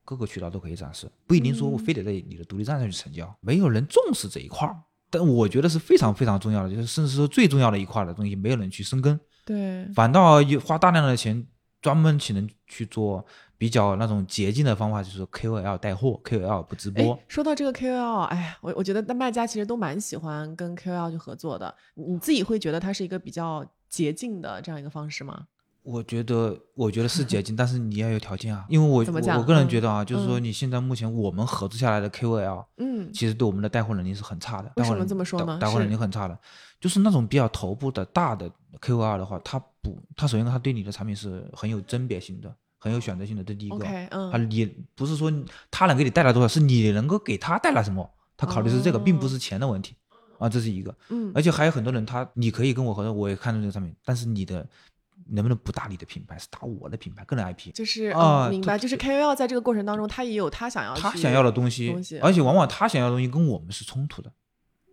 [0.08, 4.74] 各个渠道都可以展示，不一定说我嗯非得在你的独立站上去成交，没有人重视这一块儿。
[5.10, 11.46] 但我觉得是非常非常重要的，就是甚至说最重要的一块的东西，没有人去深耕，对，反倒有花大量的钱
[11.82, 13.26] 专门请人去做
[13.58, 21.74] 比较那种捷径的方法，就是 KOL 带货，KOL 不直播哎，，说到这个 KOL，哎呀，我我觉得那卖家其实都蛮喜欢跟 KOL 去合作的。
[21.96, 25.48] 你自己会觉得它是一个比较捷径的这样一个方式吗？
[25.88, 28.66] 我觉得，我觉得是捷径，但是你要有条件啊。
[28.70, 34.70] 因为我我我个人嗯觉得啊，就是说嗯你现在目前我们合作下来的 KOL，嗯，其实对我们的带货能力是很差的。
[34.76, 36.38] 为什么这么说呢带带货能力很差的，
[36.82, 43.86] 就是那种比较头部的大的 KOL 的话，他不，他首先他对你的产品是很有甄别性的，很有选择性的，这第一个。
[44.32, 45.32] 他你不是说
[45.72, 49.96] 他能给你带来多少，是你能够给他带来什么，他考虑是这个，并不哦是钱的问题
[50.38, 50.94] 啊，这是一个。
[51.10, 54.68] 嗯而且还有很多人他，你可以跟我合作，我也看中这个产品，但是你的
[55.30, 57.72] 能不能不打你的品牌，是打我的品牌，个人 IP。
[57.74, 64.32] 就是啊嗯明白，就是 KOL 在这个过程当中，他也有他想要去他想要的东西，东西而且往往他想要的东西跟我们是冲突的，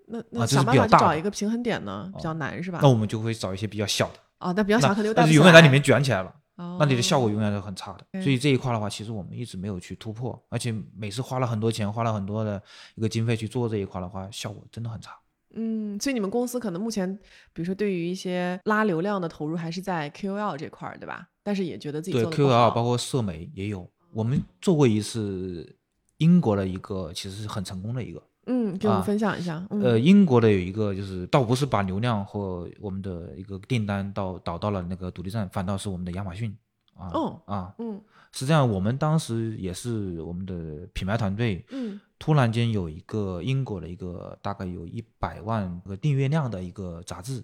[0.08, 2.88] 那那想办法去比较大找一个平衡点呢，比哦较难是吧那？
[2.88, 8.04] 我们就会找一些比较小的，啊，那比较小可能又带那不起来就永远在里面卷起来了，哦那你的效果永远是很差的。
[8.12, 12.62] 对所以这一块的话，其实我们一直没有去突破，而且每次花了很多钱，花了很多的
[12.96, 15.12] 一个经费去做这一块的话，效果真的很差。
[15.56, 17.12] 嗯，所以你们公司可能目前，
[17.52, 21.28] 比如说对于一些拉流量的投入，还是在 KOL 这块儿，对吧？
[21.42, 22.74] 但是也觉得自己对做 KOL。
[22.74, 25.76] 包括社媒也有，我们做过一次
[26.18, 28.22] 英国的一个，其实是很成功的一个。
[28.46, 29.66] 嗯，给我们啊分享一下。
[29.70, 36.54] 嗯、呃，英国的有一个就是，倒不是把流量或我们的一个订单到导到了那个独立站，反倒是我们的亚马逊
[36.94, 37.98] 啊、哦啊，嗯
[38.34, 38.68] 是这样。
[38.68, 47.42] 我们当时也是我们的品牌团队，嗯突然间有一个英国的一个大概有一百万个订阅量的一个杂志，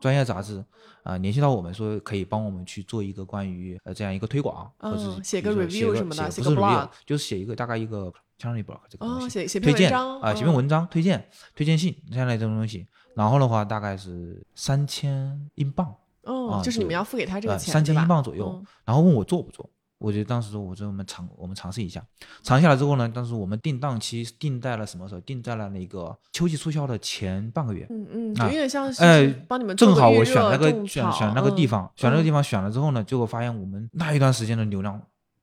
[0.00, 0.64] 专业杂志
[1.02, 9.28] 啊、联系到我们说可以帮我们去做一个关于呃这样一个推广，或者是嗯写个 review 什么的写个写不是 review，blog 就是写一个大概一个 channel blog 这个东哦，西。
[9.30, 15.92] 写写推荐篇文章啊，写篇嗯文章推荐推荐信这样的这种东西，然后的话大概是三千英镑，
[16.22, 18.66] 哦，啊就是你们要付给他这个呃，钱，三千英镑左右嗯。
[18.84, 19.68] 然后问我做不做，
[20.02, 22.04] 我觉得当时我说我们尝我们尝试一下，
[22.42, 25.20] 尝下来之后呢，当时我们定档期定在了什么时候？
[25.20, 27.86] 定在了那个秋季促销的前半个月。
[27.90, 35.00] 嗯嗯，就啊有点像是哎帮你们做正好我选那个选选那个地嗯方，选那个嗯地方选了之后呢，结果发现我们那一段时间的流量，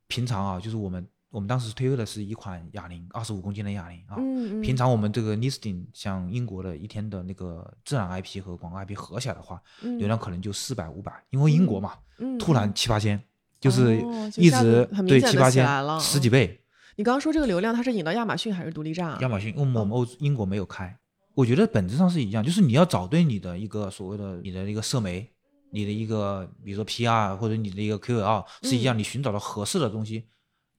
[0.07, 13.21] 平常啊，就是我们我们当时推的是一款哑铃，二十五公斤的哑铃啊，嗯嗯，平常我们这个 listing 像英国的一天的那个自然 IP 和广告 IP 合起来的话，嗯流量可能就四百五百，因为英国嘛，嗯突然嗯七八千，
[13.59, 13.97] 就是
[14.37, 15.65] 一直对七八千
[15.99, 16.61] 十几嗯倍。
[16.95, 19.17] 你刚刚说这个流量，它是引到亚马逊还是独立站啊？
[19.21, 20.93] 亚马逊，因为我们欧英国没有开，
[21.33, 25.29] 我觉得本质上是一样，就是你要找对你的一个所谓的你的一个社媒，
[25.71, 30.25] 你的一个比如说 PR 或者你的一个 KOL 是一样，嗯你寻找到合适的东西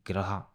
[0.04, 0.46] 给到他，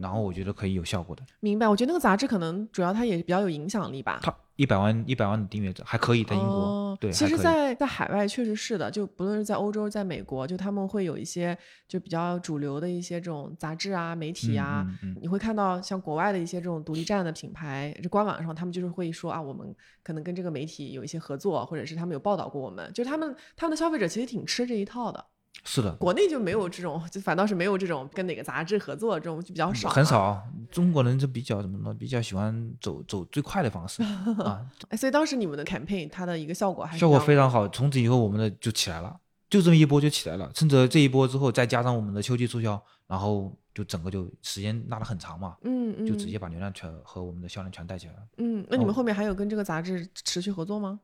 [0.00, 1.22] 然后我觉得可以有效果的。
[1.38, 4.18] 明白，我觉得那个杂志可能主要它也比较有影响力吧。
[4.20, 11.56] 他一百万一百万的订阅者还可以在英国，哦、对，其实在，在海外确实是的，就不论是在欧洲，在美国，就他们会有一些
[11.88, 25.24] 就比较主流的一些这种杂志啊、媒体啊，嗯嗯嗯你会看到像国外的一些这种独立站的品牌，这官网上他们就是会说啊，我们可能跟这个媒体有一些合作，或者是他们有报道过我们，就是他们他们的消费者其实挺吃这一套的。
[25.64, 30.04] 是的，国内就没有这种，就反倒是没有这种跟哪个杂志合作这种就比较少，很。
[30.04, 30.42] 少。
[30.70, 31.94] 中国人就比较什么呢？
[31.94, 34.02] 比较喜欢走走最快的方式
[34.44, 37.68] 啊，哎，所以当时你们的 campaign 它的一个效果还是效果非常好。
[37.68, 39.16] 从此以后，我们的就起来了，
[39.48, 40.50] 就这么一波就起来了。
[40.52, 48.18] 趁着这一波之后，再加上我们的秋季促销，然后就整个就时间拉得很长嘛，嗯嗯，就直接把流量全和我们的销量全带起来了。
[48.38, 50.98] 嗯，那你们哦后面还有跟这个杂志持续合作吗？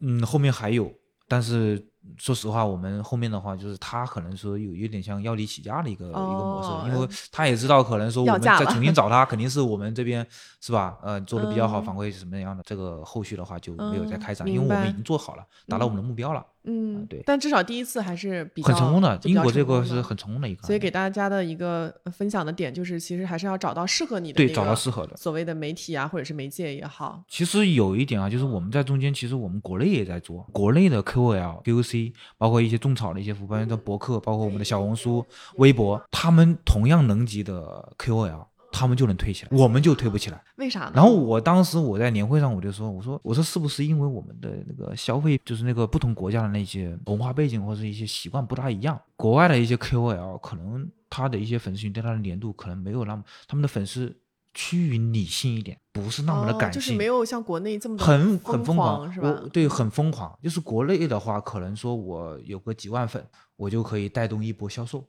[0.00, 0.92] 嗯，后面还有，
[1.28, 1.86] 但是
[2.18, 10.26] 说实话，我们后面的话就是他可能说有有点像要离起价的一个、一个模哦式，因为他也知道可能说我们再重新找他，肯定是我们这边
[10.60, 10.98] 是吧？
[11.02, 19.18] 呃，做的比较好，嗯反馈是什么样的，这个后续的话就没有再嗯开展，因为我们已经做好了，达到我们的目标了，嗯，对但至少第一次还是比较很成功的。
[19.24, 25.16] 英国这个是很成功的一个，所以给大家的一个呃分享的点就是，其实还是要找到适合你的对找到适合的。
[25.16, 27.22] 所谓的媒体啊，或者是媒介也好。
[27.28, 31.62] 其实有一点啊，就是我们在中间，其实我们国内也在做，国内的 KOL、
[31.92, 35.24] KOC，包括一些种草的一些服务，包括博客，包括我们的小红书、
[35.56, 40.42] 微博，他们同样能级的 KOL，他们就能推起来，我们就推不起来。
[40.56, 40.92] 为啥呢？
[40.94, 54.14] 然后我当时我在年会上我就说，我说我说是不是因为我们的那个消费，就是那个不同国家的那些文化背景或者一些习惯不大一样，国外的一些 KOL 可能他的一些粉丝群对他的粘度可能没有那么，他们的粉丝
[54.54, 59.42] 趋于理性一点，不是那么的感性，就是没有像国内这么很很疯狂，是吧？
[59.52, 60.38] 对，很疯狂。
[60.42, 63.24] 就是国内的话，可能说我有个几万粉，
[63.56, 65.04] 我就可以带动一波销售。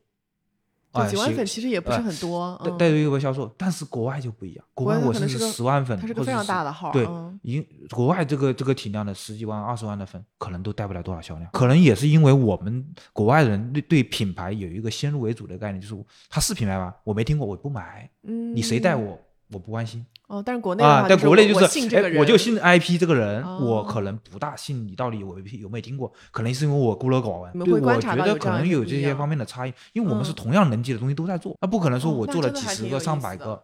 [1.10, 3.52] 几万粉其实也不是很多，带带动一波销售。
[3.58, 7.04] 但是国外就不一样，国外我是十万粉，它是个非常大的号，对，
[7.42, 11.50] 因国外这个这个体量的十几万、二十万的粉，可能都带不了多少销量。
[11.52, 18.08] 可能也是因为我们国外人对对品牌有一个先入为主的概念，就是它是品牌吧，我没听过，我不买。
[18.22, 19.20] 嗯，你谁带我，
[19.54, 20.06] 我不关心。
[20.28, 27.60] 哦，但是国内啊，在国内就是，哎，我就信 IP 这个人，我可能不大信你到底有有没有听过，可能是因为我孤陋寡闻。
[27.60, 33.62] 对，我觉得可能有这些方面的差异，因为我们是同样能级的东西都在做，那不可能说我做了几十个、上百个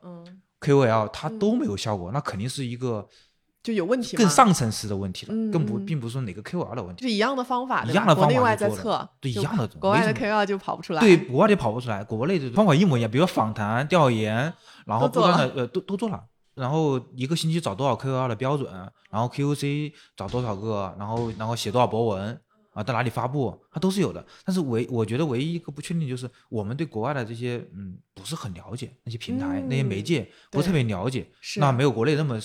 [0.62, 3.08] KOL，它都没有效果，那肯定是一个
[3.62, 14.54] 就有问题，更上层次的问题了，更不并不是说哪个 KOL 的问题，就一样的方法，一样的方法在测，对，一样的，国外的 KOL 就跑不出来，对，国外的跑不出来，国内的方法一模一样，比如访谈、调研，
[14.86, 16.24] 然后不断的呃都都做了。
[16.56, 18.69] 然后一个星期找多少 KOL 的标准，
[19.10, 22.38] 然后 KOC 找多少个，然后然后写多少博文
[22.74, 24.26] 啊，在哪里发布，它都是有的。
[24.43, 32.38] 但是唯我觉得唯一一个不确定就是我们对国外的这些嗯不是很了解，那些平台那些媒介不是特别了解，那没有国内那么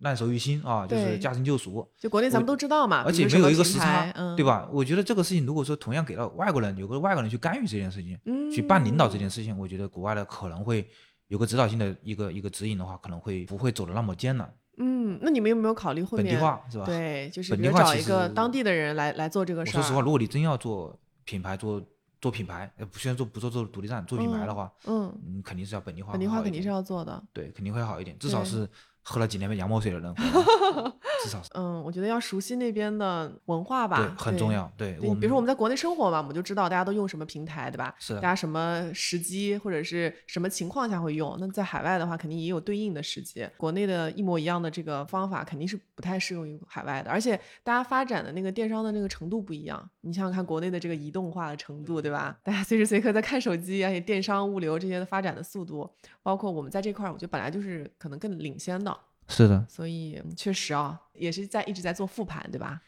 [0.00, 1.86] 烂熟于心啊，就是驾轻就熟。
[1.98, 4.68] 就国内咱们都知道嘛，而且没有一个时差，对吧？
[4.72, 8.18] 我觉得这个事情如果说同样给到外国人，有个外国人去干预这件事情，
[8.52, 10.88] 去办领导这件事情，我觉得国外的可能会。
[11.28, 14.48] 有个指导性的一个一个指引的话，可能会不会走的那么艰难？
[14.78, 16.84] 嗯，那你们有没有考虑后面本地化是吧？
[16.86, 19.74] 对，就是找一个当地的人来来做这个事儿。
[19.74, 21.82] 说实话，如果你真要做品牌，做
[22.20, 26.12] 做品牌，不虽然做不做做独立站，做品牌的话，嗯，你肯定是要本地化。
[26.12, 27.20] 本地化肯定是要做的。
[27.32, 28.70] 对，肯定会好一点，至少是。
[29.08, 30.12] 喝了几年的羊毛水的人，
[31.26, 34.70] 至少嗯，我觉得要熟悉那边的文化吧，对，很重要。
[34.76, 37.94] 对，比如说我们在国内生活嘛，我们就知道大家都用什么平台，对吧？
[37.98, 41.36] 是大家什么时机或者是什么情况下会用？
[41.40, 43.46] 那在海外的话，肯定也有对应的时机。
[43.56, 47.10] 国内的一模一样的这个方法，肯定是不太适用于海外的。
[47.10, 49.88] 而且大家发展的那个电商的那个程度不一样。
[50.02, 52.38] 你想想看，国内的这个移动化的程度，对吧？
[52.42, 55.90] 大家随时随刻在看手机，而且电商物流这些的发展的速度，
[56.22, 58.96] 包括我们在这块儿，我觉得本来就是可能更领先的。
[59.28, 62.80] 是的，所以确实啊，也是在一直在做复盘，对吧？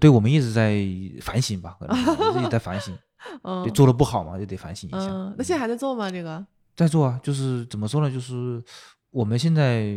[0.00, 0.84] 对，我们一直在
[1.20, 2.96] 反省吧，可能一直在反省。
[3.42, 4.98] 嗯，做的不好嘛，就得反省一下。
[4.98, 6.10] 嗯，那现在还在做吗？
[6.10, 6.44] 这个
[6.74, 8.10] 在做啊，就是怎么说呢？
[8.10, 8.62] 就是
[9.10, 9.96] 我们现在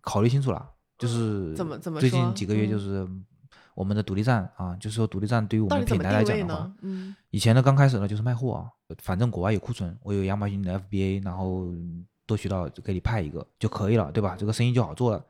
[0.00, 3.06] 考虑清楚了，就是怎么怎么最近几个月就是
[3.74, 8.70] 我们的独立站啊，就是说独立站对于我们品牌来讲的话，嗯，以前呢刚开始呢就是卖货啊，
[9.02, 11.66] 反正国外有库存，我有亚马逊的 FBA，然后。
[12.28, 14.36] 多渠道给你派一个就可以了，对吧？
[14.38, 15.24] 这个生意就好做了。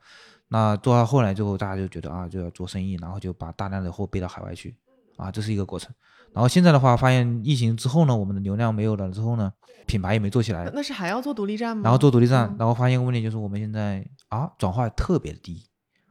[0.49, 4.75] 那做到后来之后，大家就觉得啊，就要做生意，然后就把大量的货背到海外去
[5.15, 5.89] 啊，这是一个过程。
[6.33, 9.53] 然后现在的话，发现疫情之后呢，我们的流量没有了之后呢，
[9.87, 10.69] 品牌也没做起来。
[10.73, 11.83] 那是还要做独立站吗？
[11.83, 15.63] 然后做独立站，然后发现一个问题，就是我们现在啊，转化特别的低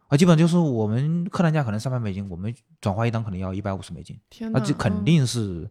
[0.08, 4.18] 啊，基本上就是我们客单价可能三百美金，我们转化一单可能要一百五十美金，
[4.50, 5.70] 那这肯定是。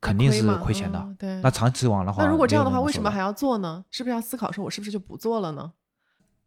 [0.00, 1.40] 肯定是亏钱的，对。
[1.42, 3.84] 那长期往的话，那如果这样的话，为什么还要做呢？
[3.90, 5.72] 是不是要思考说，我是不是就不做了呢？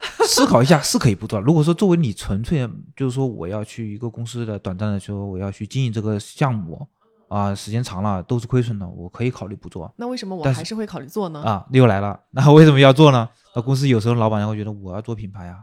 [0.25, 1.39] 思考一下是可以不做。
[1.39, 6.87] 如果说作为你纯粹就是说我要去一个公司的短暂的说我要去经营这个项目
[7.27, 9.93] 啊，时间长了都是亏损的，我可以考虑不做。
[9.97, 11.41] 那为什么我还是会考虑做呢？
[11.43, 12.19] 啊，又来了。
[12.31, 13.29] 那为什么要做呢？
[13.55, 15.59] 那公司有时候老板会觉得我要做品牌啊，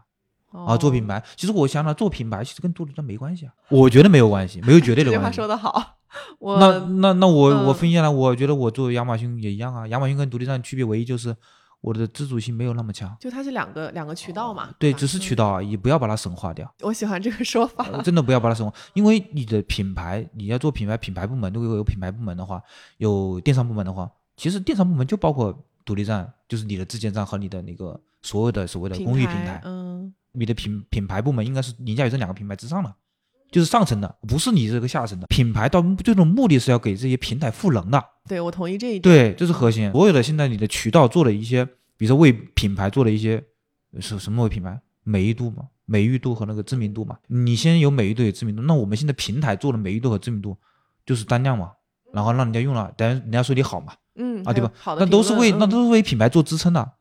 [0.51, 1.23] 啊，做品牌。
[1.37, 3.53] 其实我想想，做品牌其实跟做独立站没关系啊。
[3.69, 5.37] 我觉得没有关系，没有绝对的关系。
[5.37, 5.95] 这句话说得好。
[6.41, 9.87] 我那那那我我分析下来，我觉得我做亚马逊也一样啊。
[9.89, 11.37] 亚马逊跟独立站区别唯一就是
[11.83, 14.71] 我的自主性没有那么强，就它是两个两个渠道嘛。
[14.79, 16.73] 对，只是渠道而已，不要把它神化掉。
[16.81, 22.63] 我喜欢这个说法，真的不要把它神化，因为你的品牌你要做品牌，品牌部门如果有品牌部门的话，
[22.97, 29.61] 有电商部门的话，其实电商部门就包括独立站，就是你的自建站和你的那个所有的所谓的公域平台。
[29.65, 32.95] 嗯，你的品品牌部门应该是凌驾于这两个品牌之上的。
[33.51, 38.05] 就是上层的，不是你这个下层的品牌，到最终目的是要给这些平台赋能的。
[38.29, 39.03] 对，我同意这一点。
[39.03, 39.91] 对，这是核心。
[39.93, 41.65] 所有的现在你的渠道做了一些，
[41.97, 43.43] 比如说为品牌做了一些，
[44.01, 44.79] 是什么为品牌？
[45.03, 47.17] 美誉度嘛，美誉度和那个知名度嘛。
[47.29, 50.55] 你先有美誉度有知名度，那我们现在平台做的美誉度和知名度
[51.07, 51.73] 就是单量嘛，
[52.13, 53.95] 然后让人家用了，等人家说你好嘛。
[54.17, 54.71] 嗯啊，对吧？
[54.79, 56.93] 好的，那都是为那都是为品牌做支撑的。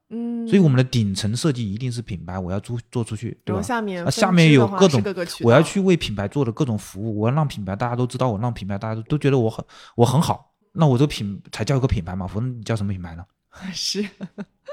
[0.48, 3.62] 嗯，所以我们的顶层设计一定是品牌，我要做做出去，对吧？
[3.62, 5.04] 下面啊，下面有各种，
[5.42, 9.64] 我要去为品牌做的各种服务，我要让品牌大家都知道，我让品牌大家都都觉得我很
[9.96, 13.26] 我很好，那我这个品才叫一个品牌嘛，否则你叫什么品牌呢？
[13.74, 14.08] 是，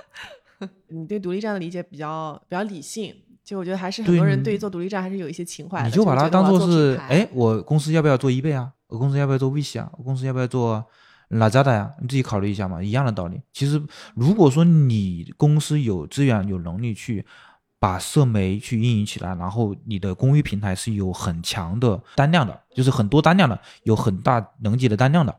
[0.89, 5.85] 你对独立站的理解比较比较理性，就我觉得还是很多人对于做独立站还是有一些情怀。
[5.85, 8.72] 你就把它当做是，哎，我公司要不要做一倍啊？
[8.87, 9.91] 我公司要不要做 VC 啊？
[9.99, 10.85] 我公司要不要做？
[11.29, 11.91] 哪吒的呀？
[12.01, 13.41] 你自己考虑一下嘛，一样的道理。
[13.53, 13.83] 其实
[14.14, 17.25] 如果说你公司有资源、有能力去
[17.79, 25.35] 把社媒去运营起来，然后你的公益平台是有很强的单量的，就是很多单量的，有很大能级的单量的。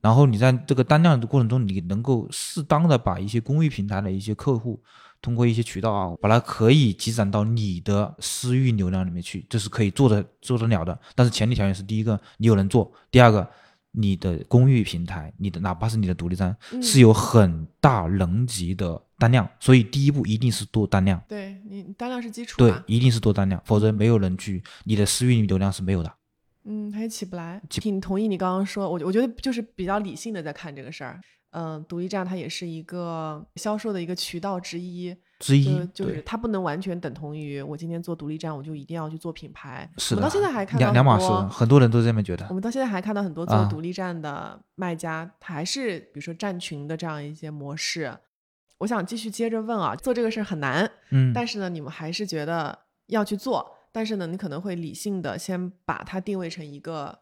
[0.00, 4.82] 然后你在这个单量的过程中，你能够适当的把一些公益平台的一些客户，
[5.20, 10.98] 通过一些渠道啊，把它可以积攒到你的私域流量里面去，这是可以做的做得了的。
[11.14, 13.46] 但是前提条件是：第一个，你有人做；第二个，
[13.92, 19.48] 你的公寓平台，你的哪怕是你的独立站，是有很大能级的单量。
[19.58, 21.20] 所以第一步一定是多单量。
[21.28, 22.56] 对你单量是基础。
[22.58, 26.12] 对，一定是多单量，否则没有人去，你的私域流量是没有的。
[26.64, 27.60] 嗯，它也起不来。
[27.68, 31.20] 挺同意你刚刚说，我我觉得就是比较理性的在看这个事儿。
[31.52, 39.90] 嗯，独立站它也是一个销售的一个渠道之一，之一就是它不能完全等同于我今天做独立站，我就一定要去做品牌。
[39.96, 42.46] 是的，我们到现在还看到两码事，很多人都这么觉得。
[42.50, 48.16] 我们到现在还看到很多做独立站的卖家，他还是比如说站群的这样一些模式。
[48.78, 53.76] 我想继续接着问啊，做这个事儿很难，嗯，但是呢，你们还是觉得要去做。
[53.92, 57.18] 但是呢，你可能会理性的先把它定位成一个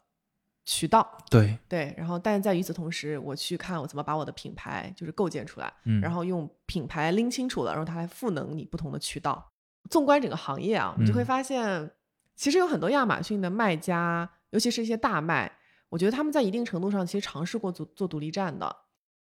[0.71, 9.51] 渠道，对对，然后但是在与此同时，我去看我怎么把我的品牌就是构建出来，嗯，然后用品牌拎清楚了，然后它来赋能你不同的渠道。
[9.89, 11.89] 纵观整个行业啊，你就会发现，
[12.35, 15.51] 其实有很多亚马逊的卖家，尤其是一些大卖，
[15.89, 18.75] 我觉得他们在一定程度上其实尝试过做做独立站的。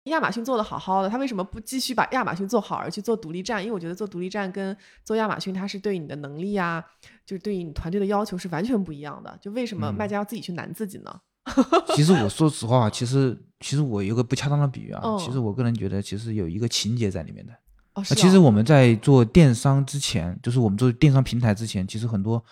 [0.04, 3.62] 亚马逊做的好好的，他为什么不继续把亚马逊做好而去做独立站？
[3.62, 6.82] 因为我觉得做独立站跟做亚马逊，它是对你的能力啊，
[7.26, 9.36] 就是对于你团队的要求是完全不一样的。
[9.40, 11.20] 就为什么卖家要自己去难自己呢？
[11.94, 17.52] 其实我说实话，其实其实我有个不恰当的比喻啊，其实我个人觉得其实有一个情节在里面的。
[17.94, 22.42] 哦，其实我们在做电商之前，就是我们做电商平台之前，其实很多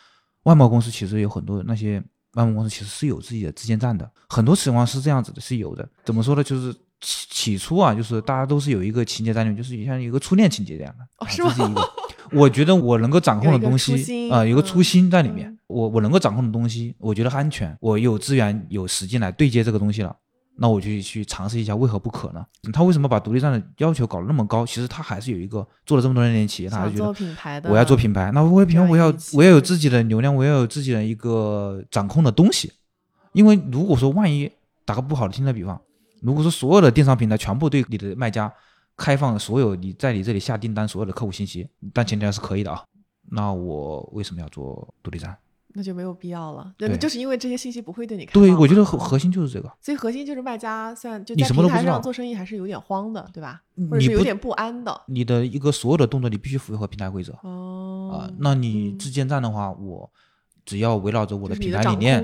[0.45, 2.03] 外贸公司其实有很多那些
[2.35, 5.89] 外贸公司其实是有自己的自建站的，很多情况是这样子的，是有的。
[6.05, 6.43] 怎么说呢？
[6.43, 6.75] 就是。
[7.05, 11.83] 起起初啊，就是大家都是有一个情节在里面，就是像一个初恋情节这样的，是吗？
[12.35, 15.57] 我觉得我能够掌控的东西啊，有个初心在里面。
[15.67, 20.15] 我我能够掌控的东西，我觉得安全，我有资源有时间来对接这个东西了，
[20.59, 22.45] 那我就去尝试一下，为何不可呢？
[22.73, 24.67] 他为什么把独立站的要求搞得那么高？
[24.67, 32.71] 其实他还是有一个做了这么多年的企业，他还是觉得我要做品牌，那我品牌我要我要有自己的流量，我要有自己的一个掌控的东西。
[33.33, 34.51] 因为如果说万一
[34.85, 35.81] 打个不好的听的比方。
[36.21, 38.49] 如果说所有的电商平台全部对你的卖家
[39.03, 42.85] 开放所有你在你这里下订单所有的客户信息，但前提还是可以的啊，
[43.31, 45.37] 那我为什么要做独立站？
[45.75, 46.73] 那就没有必要了。
[46.77, 48.43] 对，就是因为这些信息不会对你开放。
[48.43, 49.73] 对，我觉得核核心就是这个。
[49.81, 53.63] 所以核心就是卖家算就在平台上做生意还是有点慌的，对吧？
[53.91, 55.01] 或者是有点不安的。
[55.07, 57.33] 你的一个所有的动作你必须符合平台规则。
[57.43, 58.11] 哦。
[58.13, 60.11] 啊，那你自建站的话，我
[60.67, 62.23] 只要围绕着我的平台理念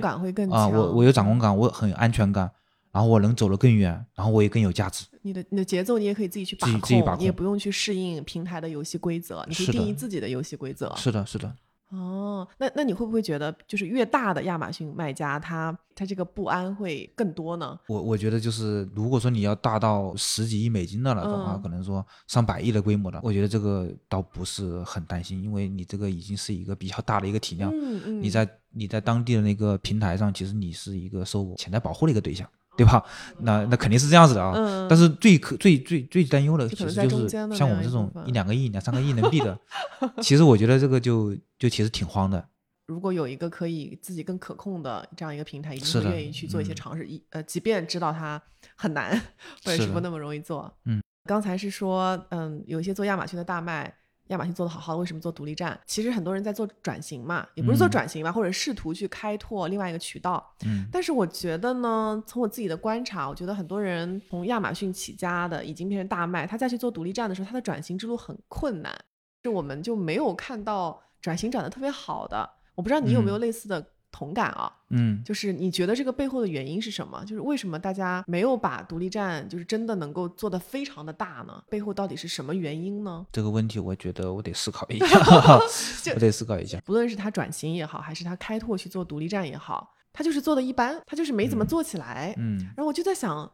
[0.52, 2.50] 啊，我我有掌控感，我很有安全感。
[2.98, 5.06] 然后我能走得更远，然后我也更有价值。
[5.22, 10.92] 你的你的节奏你也可以自己去把控，你也不用去适应平台的游戏规则，你可以定义自己的游戏规则。
[10.96, 11.54] 是的，是的。
[11.90, 17.78] 哦，那那你会不会觉得，就是越大的亚马逊卖家，他他这个不安会更多呢？
[17.86, 27.70] 我我觉得就是，如果说你要大到十几亿美金的了的话，可能说上百亿的规模的，我觉得这个倒不是很担心，因为你这个已经是一个比较大的一个体量。
[27.72, 28.20] 嗯嗯。
[28.20, 32.46] 你在你在当地的那个平台上，其实你是一个受潜在保护的一个对象。
[32.78, 33.04] 对吧？
[33.40, 34.86] 那那肯定是这样子的啊。
[34.88, 39.58] 但是最可最最最担忧的，其实就是像我们这种一两个亿、两三个亿能币的，
[40.22, 42.48] 其实我觉得这个就就其实挺慌的。
[42.86, 47.06] 如果有一个可以自己更可控的这样一个平台，一定会愿意去做一些尝试。
[47.06, 48.40] 一呃，即便知道它
[48.76, 49.20] 很难，
[49.64, 50.72] 或者是不那么容易做。
[50.86, 53.92] 嗯，刚才是说，嗯，有一些做亚马逊的大卖。
[54.28, 55.78] 亚马逊做的好好的，为什么做独立站？
[55.86, 60.44] 其实很多人在做转型嘛，也不是做转型吧，或者试图去开拓另外一个渠道。
[60.64, 68.96] 嗯，但是我觉得呢，从我自己的观察，我觉得很多人从亚马逊起家的，已经变成大卖，他再去做独立站的时候，他的转型之路很困难，
[69.42, 72.48] 就我们就没有看到转型转的特别好的。
[72.74, 73.84] 我不知道你有没有类似的。
[74.10, 77.22] 同感啊，嗯，就是你觉得这个背后的原因是什么？
[77.24, 81.62] 就是为什么大家没有把独立站就是真的能够做得非常的大呢？
[81.68, 83.26] 背后到底是什么原因呢？
[83.32, 85.06] 这个问题我觉得我得思考一下，
[86.14, 86.80] 我得思考一下。
[86.84, 92.34] 不论是他转型也好，还是他开拓去做独立站也好，他就是做的一般，他就是没怎么做起来。
[92.38, 93.50] 嗯，然后我就在想，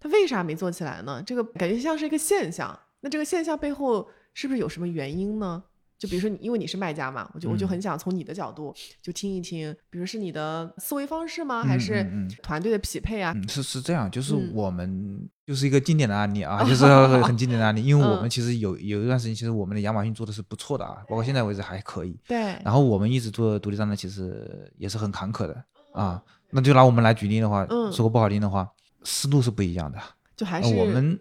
[0.00, 1.22] 他为啥没做起来呢？
[1.24, 2.78] 这个感觉像是一个现象。
[3.02, 5.62] 那这个现象背后是不是有什么原因呢？
[6.00, 11.62] 就比如说，因为你是卖家嘛，我就我就很想从你的角度就听一听，比如是你的思维方式吗？
[11.62, 12.02] 还是
[12.42, 13.36] 团队的匹配啊？
[13.46, 16.86] 是是这样，就是我们就是一个经典的案例啊， 就是
[17.22, 17.84] 很经典的案例。
[17.84, 22.18] 因为我们其实有有一段时间，其实我们的亚马逊做的是不错的啊，包括现在为止还可以。
[22.26, 22.38] 对。
[22.64, 26.22] 然后我们一直做独立站呢，其实也是很坎坷的啊。
[26.48, 28.66] 那就拿我们来举例的话，说个不好听的话，
[29.04, 29.98] 思路是不一样的。
[30.34, 31.20] 就还是我们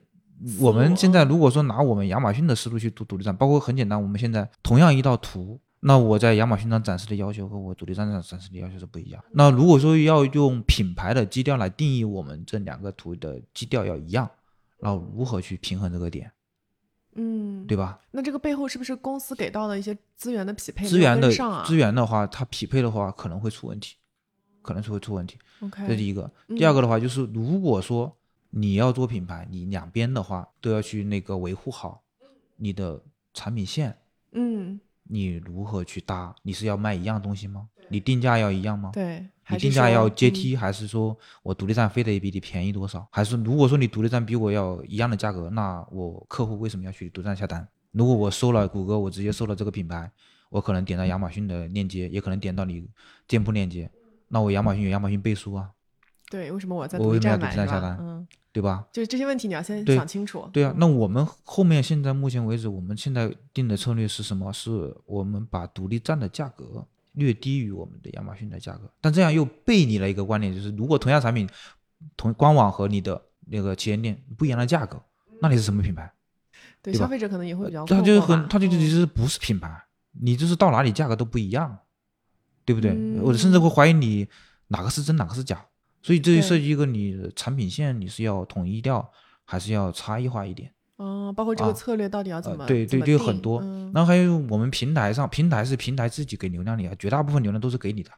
[0.59, 9.23] 我们现在嗯如果说拿我们亚马逊的思路去做独立站，包括很简单，我们现在同样一道图，那我在亚马逊上展示的要求和我独立站上展示的要求是不一样。
[9.31, 14.29] 那如果说要用品牌的基调来定义我们这两个图的基调要一样，
[14.79, 16.31] 那如何去平衡这个点，
[17.15, 17.99] 嗯，对吧？
[18.11, 21.29] 那这个背后是不是公司给到的一些资源的匹配资源的
[21.65, 23.95] 资源的话，它匹配的话可能会出问题，
[24.61, 25.37] 可能是会出问题。
[25.61, 26.31] ？OK，这是第一个。
[26.47, 28.15] 嗯第二个的话，就是如果说
[28.49, 32.01] 你要做品牌，你两边的话都要去那个维护好
[32.57, 33.01] 你的
[33.33, 33.95] 产品线，
[34.31, 36.35] 嗯，你如何去搭？
[36.43, 37.69] 你是要卖一样东西吗？
[37.89, 38.91] 你定价要一样吗？
[38.93, 43.07] 对，你定价要阶梯，还是说我独立站非得比你便宜多少？
[43.11, 47.67] 还是如果说你独立站比我要一样的价格，那我客户为什么要去独立站下单？
[47.91, 50.11] 如果我搜了谷歌，我直接搜了这个品牌，
[50.49, 52.87] 我可能点到亚马逊的链接，也可能点到你
[53.27, 53.89] 店铺链接，
[54.27, 55.71] 那我亚马逊有亚马逊背书啊，
[56.29, 58.85] 对，为什么我在我独立为什么要独立站下单嗯，对吧？
[58.93, 60.47] 就是这些问题你要先想清楚。
[60.53, 64.53] 对啊，嗯那我们后面现在目前为止，我们现在定的策略是什么？
[64.53, 71.49] 是我们把独立站的价格略低于我们的亚马逊的价格，但这样又背离了一个观点，就是如果同样产品，
[72.15, 75.01] 同官网和你的那个旗舰店不一样的价格，
[75.41, 76.11] 那你是什么品牌？
[76.81, 79.83] 对对消费者可能也会比较它困惑吧就很，他就嗯其实不是品牌，
[80.21, 81.79] 你就是到哪里价格都不一样，
[82.63, 82.91] 对不对？
[82.91, 84.27] 嗯我甚至会怀疑你
[84.67, 85.65] 哪个是真，哪个是假。
[86.01, 89.11] 所以这就涉及一个你的产品线，你是要统一掉，
[89.45, 90.73] 还是要差异化一点？
[90.97, 93.61] 嗯，包括这啊个策略到底要怎么呃、对对，就有很多。
[93.61, 98.11] 嗯然后还有我们平台上，平台是平台自己给流量的呀，绝大部分流量都是给你的，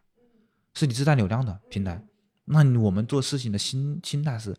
[0.74, 2.04] 是你自带流量的平台。
[2.44, 4.54] 那我们做事情的心心态是，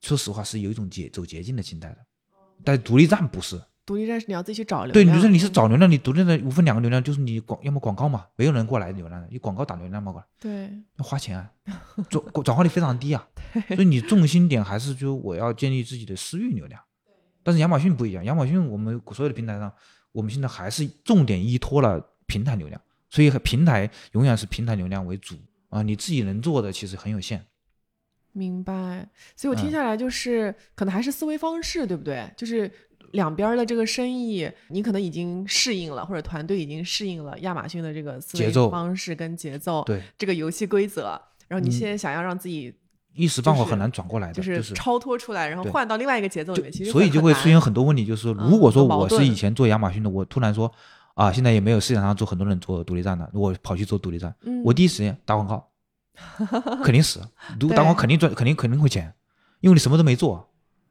[0.00, 1.98] 说实话是有一种捷走捷径的心态的，
[2.64, 3.60] 但独立站不是。
[3.88, 5.16] 独立站是你要自己去找流量对，量。
[5.16, 11.50] 你说你是嗯找流量，你独立站无非两个流量，就是你广要么广告嘛，没有人过来流量的，你广告打流量嘛过来，对要花钱啊，
[12.10, 13.26] 转转化率非常低啊。
[13.68, 16.78] 所以你重心点还是就我要建立自己的私域流量。
[17.42, 19.72] 但是亚马逊不一样，亚马逊我们所有的平台上，
[20.12, 22.78] 我们现在还是重点依托了平台流量，
[23.08, 25.34] 所以平台永远是平台流量为主
[25.70, 27.42] 啊，你自己能做的其实很有限。
[28.32, 29.08] 明白。
[29.34, 32.30] 所以我听嗯下来就是，可能还是思维方式，对不对？
[32.36, 32.70] 就是
[33.12, 41.20] 两边的这个生意，你可能已经适应了，或者团队已经适应了亚马逊的这个思维节奏方式跟节奏，对，这个游戏规则。
[41.46, 42.74] 然后你嗯现在想要让自己
[43.14, 50.70] 一时半会就是很难转过来的，就就是是超脱出来，然后换到另外一个节奏里面，其实所以就会出现很多问题，就是如果说我是以前做亚马逊的，我突然说
[51.14, 55.68] 啊，现在也没有市场上做很多人做独立站的，我跑去做独立站，嗯我第一时间打广告，
[56.84, 57.20] 肯定死，
[57.58, 59.12] 如果打广告肯定赚，肯定肯定会钱，
[59.60, 60.48] 因为你什么都没做，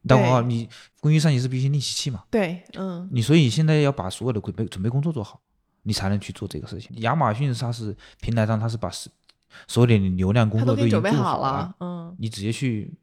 [0.07, 0.47] 打广告对。
[0.47, 0.69] 你
[1.01, 5.39] 工具上你是必须另起器嘛，对，嗯，你所以现在要把所有的准备准备工作做好，
[5.83, 6.95] 你才能去做这个事情。
[7.01, 9.11] 亚马逊它是平台上它是把所
[9.67, 12.15] 所有的流量工作都已经做准备好了，嗯。
[12.19, 12.93] 你直接去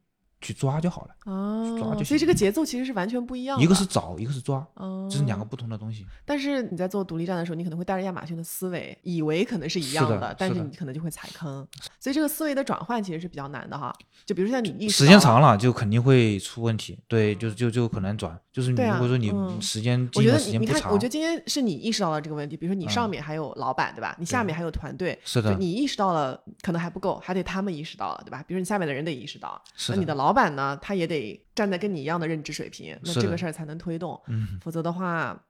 [0.44, 1.08] 去抓就好了。
[1.24, 3.64] 抓哦，就行所以这个节奏其实是完全不一样的。
[3.64, 6.06] 一个是找，一个是抓，哦，这是两个不同的东西。
[6.24, 11.66] 但是你在做独立站的时候，你可能会带着亚马逊的思维，以为可能是一样是的但是你可能就会踩坑。
[11.98, 13.94] 所以这个思维的转换其实是比较难的哈。
[14.26, 24.14] 就比如说像你意识时间长了就肯定会出问题，对，就就就可能转，就是你如果说你嗯时间我觉得你你看，我觉得今天是你意识到了这个问题，比如说你上嗯面还有老板，对吧？
[24.18, 28.44] 你下面还有团队，是的，你意识到了可能还不够，还得他们意识到了，对吧？
[28.46, 35.40] 比如你下面的人得意识到，是那你的的，老板呢，他也得站在跟你一样的认知水平，那这个事儿才能推动，嗯，否则的话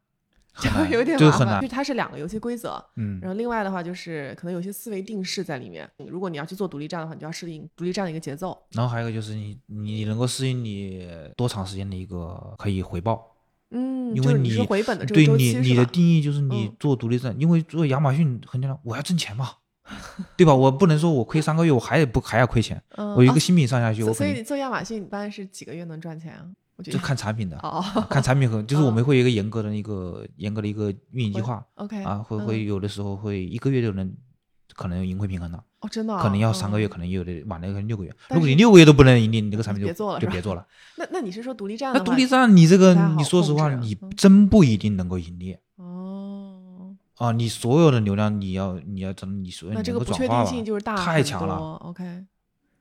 [0.57, 1.61] 就有点麻烦。
[1.61, 5.91] 就，它是两个游戏规则，嗯然后另外的话就是可能有些思维定式在里面。
[6.07, 8.57] 如果你要去做独立站的话，你就要适应独立站的一个节奏。
[8.71, 13.35] 然后还有一个就是你你能够适应你多长时间的一个可以回报，
[13.71, 15.85] 嗯，因为就你是回本的这周期你你的？
[15.87, 19.49] 定义就是你嗯做独立站，因为做亚马逊很简单，我要挣钱嘛，
[20.37, 20.55] 对吧？
[20.55, 26.47] 我不能说我亏三个月，我还不还要亏钱，我有一个新品上下去，所所以做亚马逊一般是几个月能赚钱啊？
[26.77, 31.65] 我觉就看产品的，哦看产品和就是我哦们会有一个严格的一个严格的一个运营计划。
[31.77, 34.13] ，OK 啊，会嗯会有的时候会一个月就能
[34.75, 38.13] 可能盈亏平衡了，哦，真的啊可能要三个月，嗯可能有的晚了可能六个月。
[38.31, 40.67] 如果你六个月都不能盈利，你这个产品就别做了就别做了。
[40.97, 42.01] 那那你是说独立站那？
[42.01, 45.59] 独立站你这个你说实话，你嗯真不一定能够盈利哦，
[47.17, 47.33] 啊！
[47.33, 51.57] 你所有的流量你要你要怎么你所有能够转化吧定性就是大很太强了。
[51.57, 52.25] 多 OK，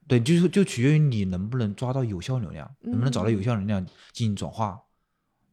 [0.08, 4.80] 对，就是就取决于你能不能抓到有效流量，能不能找到有嗯效流量进行转化。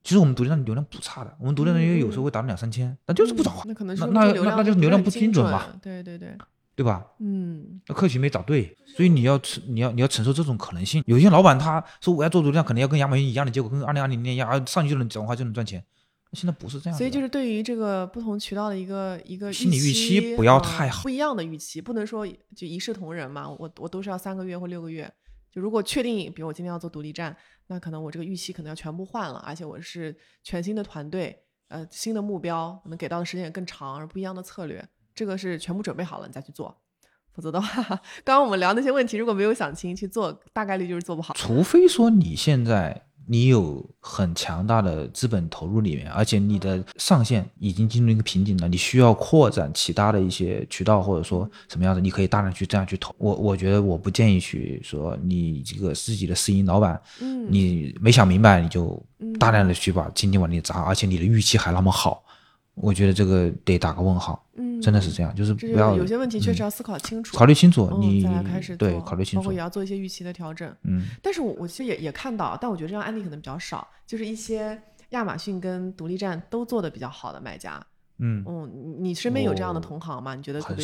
[0.03, 5.69] 其实我们独立站流量不差的，我们独立站因为有时候会达到两三千，但就是不转化嗯，那可能那那那那就是流量不精精准吧？
[5.83, 6.35] 对对对，
[6.75, 7.05] 对吧？
[7.19, 11.03] 嗯，那客群没找对，所以你要承你要你要承受这种可能性。
[11.07, 15.85] 有些老板他说我要做流量，可能要跟亚马逊一样的结果，跟二零二零年一样，啊上去就能转化就能赚钱。
[16.33, 22.25] 现在不是这样，所以就是对于这个不同渠道的一个一个心理预期期不要嗯太好不一样的预期，不能说
[22.55, 23.49] 就一视同仁嘛。
[23.49, 25.13] 我我都是要三个月或六个月，
[25.51, 36.81] 就如果确定，比如我今天要做独立站，那可能我这个预期可能要全部换了，而且我是全新的团队，呃，新的目标，可能给到的时间也更长，而不一样的策略，这个是全部准备好了你再去做。
[37.33, 37.83] 否则的话，
[38.25, 41.35] 刚刚我们聊那些问题，如果没有想清去做，大概率就是做不好。
[41.35, 43.07] 除非说你现在。
[43.33, 53.15] 你有很强大的资本投入里面，而且你的上限已经进入一个瓶颈了，你需要扩展其他的一些渠道，或者说什么样子，你可以大量去这样去投。
[53.19, 59.01] 我我觉得我不建议去说你这个自己的私营老板，嗯，你没想明白你就
[59.39, 62.25] 大量的去把精力往里砸，而且你的预期还那么好。
[62.83, 71.09] 我觉得这个得打个问号，嗯，真的是这样，就是不要有些问题确实要思考清楚，考虑清楚，你再来开始对考虑清楚，包括也要做一些预期的调整，嗯。
[71.23, 77.85] 但是我我其实也也看到，但我觉得这样案例可能比较少，就是一些亚马逊跟独立站都做的比较好的卖家，
[78.19, 80.35] 嗯嗯，你身边有这样的同行吗？
[80.35, 80.77] 你觉得很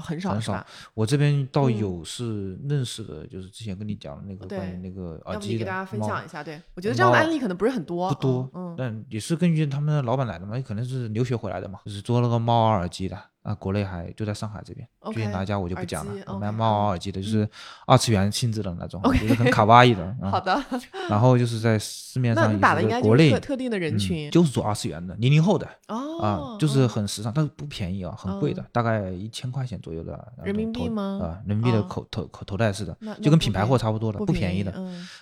[0.00, 0.06] 少。
[0.08, 6.42] 很少很少，我这边倒有是认识的，就是之前跟你讲的那个关于那个耳机的，要不你给大家分享一下？
[6.42, 13.18] 对我觉得这样的案例可能不是很多，不多，嗯，但也是根据他们的老板来的嘛，也可能是留学回来的嘛，就是做那个猫耳耳机的。
[13.48, 16.38] 啊，国内还就在上海这边，具体哪家我就不讲了。
[16.38, 17.48] 卖猫耳耳机的，就是
[17.86, 20.16] 二次元性质的那种， 就是很卡哇伊的。
[20.30, 20.62] 好的。
[21.08, 25.66] 然后就是在市面上，打的应该就是特定的人群，就是做二次元的，零零后的。
[25.88, 26.18] 哦。
[26.20, 30.32] 啊，就是很时尚，但是不便宜啊，很贵的，大概一千块钱左右的。
[30.44, 31.18] 人民币吗？
[31.22, 34.72] 啊，人民币的口头口头戴式的，就跟品牌货差不多的，不便宜的。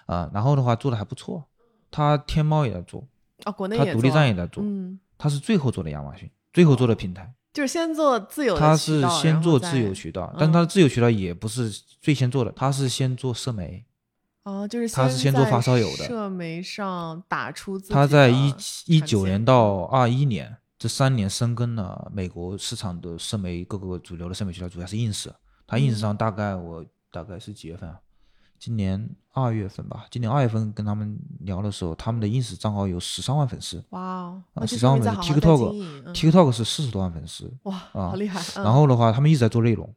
[0.07, 1.45] 啊，然后的话做的还不错，
[1.93, 3.07] 他天猫也在做，
[3.45, 7.33] 啊，国内他独立站也在做，嗯，他是最后做的亚马逊，最后做的平台。
[7.57, 11.71] 就是先做自由，他是先做自由渠道，但他的自由渠道也不是
[12.03, 13.83] 最先做的，他是先做社媒。
[14.43, 17.79] 哦，就是他是先做发烧友的，社媒上打出。
[17.79, 18.55] 他在一
[18.85, 25.31] 一九年到二一年这三年深耕了美国市场的社媒，各个主流的社媒渠道，主要是 ins。
[25.67, 27.99] 他 ins 上大概我大概是几月份啊？
[28.59, 33.85] 今年二月份吧，今年二月份跟他们聊的时候，他们的 ins 账号有十三万粉丝。
[33.91, 35.33] 哇哦，十三万粉丝。
[35.33, 37.53] TikTok，TikTok 是四十多万粉丝。
[37.65, 38.41] 哇，好厉害！
[38.63, 39.95] 然后的话，他们一直在做内容，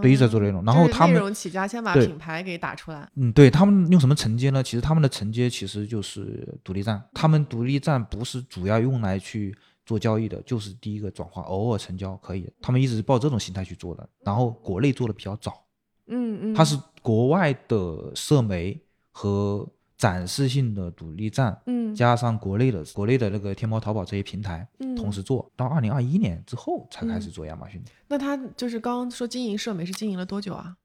[0.00, 0.64] 对，一直在做内容。
[0.64, 3.08] 然后他们内容起家，先把品牌给打出来。
[3.16, 4.62] 嗯，对他们用什么承接呢？
[4.62, 7.02] 其实他们的承接其实就是独立站。
[7.12, 12.48] 他们独立站不是主要用来去做交易的，就是第一个转化，偶尔成交可以。
[12.62, 14.08] 他们一直是抱这种心态去做的。
[14.24, 15.64] 然后国内做的比较早。
[16.10, 18.78] 嗯嗯，它是国外的社媒
[19.10, 27.82] 和展示性的独立站，嗯，加上国内的国内的那个天猫、淘宝这些平台，嗯，同时做到二零二一年之后才开始做亚马逊。
[28.08, 30.76] 那他就是刚刚说经营社媒是经营了多久啊？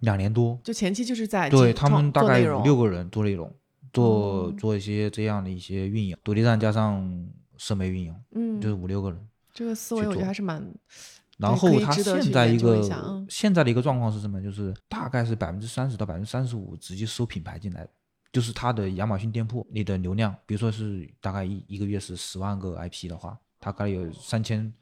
[0.00, 3.50] 两年多，就前期就是在对他们大概五六个人做内容，
[3.92, 9.28] 做做一些这样的一些运营，独立站加上社媒运营，嗯，就是五六个人。
[9.52, 10.66] 这个思维我觉得还是蛮。
[11.38, 12.80] 然后它现在一个
[13.28, 14.40] 现在的一个状况是什么？
[14.40, 17.90] 就是大概是百分之三十到百分之三十五直接收品牌进来的，
[18.32, 24.72] 就是它的亚马逊店铺，你的流量，比如说是大概一一个月是十万个 IP 的话，大概有三千，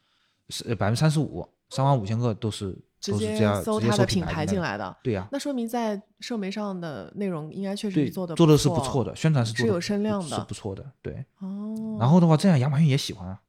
[0.50, 4.94] 是百分之三十五，三万五千个都是直接搜他的品牌进来的。
[5.03, 10.84] 对呀，那说明在社媒上的内容应该确实做的做的是不错的，宣传是是有声量的，是不错的。
[11.00, 13.40] 对，哦，然后的话，这样亚马逊也喜欢啊。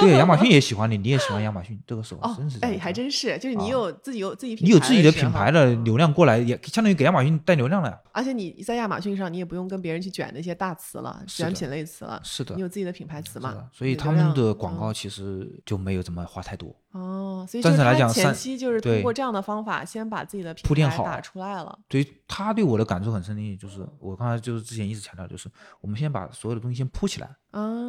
[0.00, 7.98] 对，亚马逊也喜欢你，你也喜欢亚马逊，这个是哦，真是哎，还真是，就是你有自己有自己，你有自己的品牌的流量过来，也相当于给亚马逊带流量了。
[8.12, 13.68] 而且你在亚马逊上，你也不用跟别人去卷那些大词了，卷品类词了，是的，你有自己的品牌词嘛？
[13.72, 16.74] 所以他们的广告其实就没有怎么花太多。
[16.92, 21.78] 哦，所以暂时来讲，前期就是通过这样的方法，先把自己的铺垫好打出来了。
[21.86, 25.48] 对他对我的感触很深的，就是我刚才就是之前一直强调，就是
[25.80, 27.30] 我们先把所有的东西先铺起来。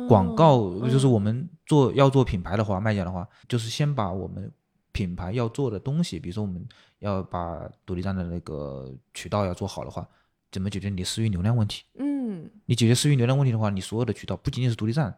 [0.08, 4.52] 广告就是我们做要做品牌的话，卖家的话，就是先把我们
[4.92, 6.64] 品牌要做的东西，比如说我们
[7.00, 10.08] 要把独立站的那个渠道要做好的话，
[10.52, 11.84] 怎么解决你私域流量问题？
[11.98, 15.18] 嗯，你解决私域流量问题的话，你所有的渠道不仅仅是独立站，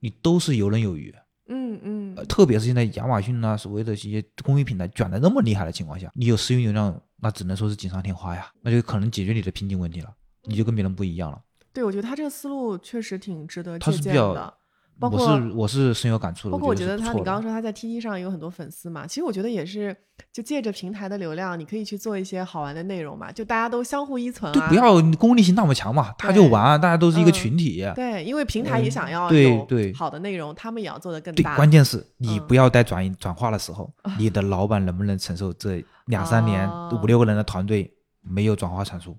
[0.00, 1.14] 你都是游刃有余。
[1.46, 11.40] 嗯嗯，特别是现在亚马逊呐，所谓的一些公益平台卷的那么厉害的情况下，你有私域流量，那只能说是锦上添花呀，那就可能解决你的瓶颈问题了，你就跟别人不一样了。
[11.72, 14.54] 对，我觉得他这个思路确实挺值得借鉴的。
[14.98, 16.52] 包括我是我是深有感触的。
[16.52, 19.96] 包括我觉得他，你刚刚说他在 T T 上有很多粉丝嘛，其实我觉得也是，
[20.32, 24.68] 就借着平台的流量，你可以去做一些好玩的内容嘛，就大家都相互依存啊。
[24.68, 27.84] 对，不要功利性那么强嘛，他就玩，大家都是一个群体。
[27.94, 31.50] 对，因为平台也想要有好的内容，他们也要做的更大。
[31.50, 39.16] 对，关键是你不要在转转化的时候， 你的老板能不能承受这两三年五六个人的团队没有转化产出，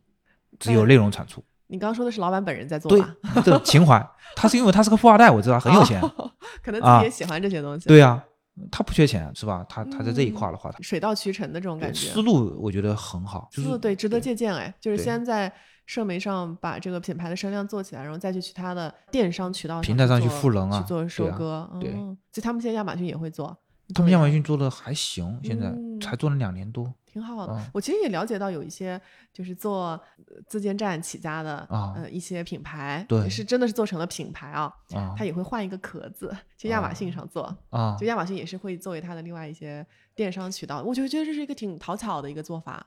[0.58, 1.44] 只有内容产出。
[1.68, 3.16] 你刚刚说的是老板本人在做吧？
[3.36, 4.06] 对，这情怀，
[4.36, 6.02] 他是因为他是个富二代，我知道很有钱，
[6.64, 7.88] 可能自己也喜欢这些东西。
[7.88, 8.24] 对啊，
[8.72, 9.66] 他不缺钱是吧？
[9.68, 15.52] 他他在这一块儿的话，他水到渠成的这种感觉，思路我觉得很好，就是思路对，值得借鉴哎，就是先在
[15.86, 23.56] 社媒上把这个品牌的声量做起来，然后再去其他的电商渠道平台上去赋能啊去做收对啊割，对嗯，所以他们现在亚马逊也会做，
[23.94, 27.54] 他们亚马逊做的还行，现在嗯才做了两年多挺好的。
[27.54, 27.66] 嗯。
[27.74, 29.00] 我其实也了解到有一些
[29.32, 29.92] 就是做
[30.28, 31.94] 呃自建站起家的啊。
[31.96, 33.30] 呃一些品牌，对。
[33.30, 34.64] 是真的是做成了品牌啊，
[34.94, 35.16] 啊。
[35.18, 42.86] 它也会换一个壳子，去亚马逊上做，啊就亚马逊也是会作为它的另外一些电商渠道，我就觉得这是一个挺讨巧的一个做法。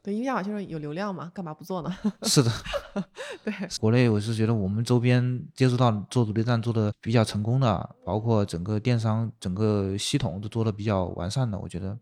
[0.00, 1.96] 对，因为亚马逊上有流量嘛，干嘛不做呢？
[2.22, 2.50] 是的，
[3.44, 11.98] 对，国内我是觉得我们周边接触到做独立站做的比较成功的，包括整个电商整个系统都做的比较完善的，我觉得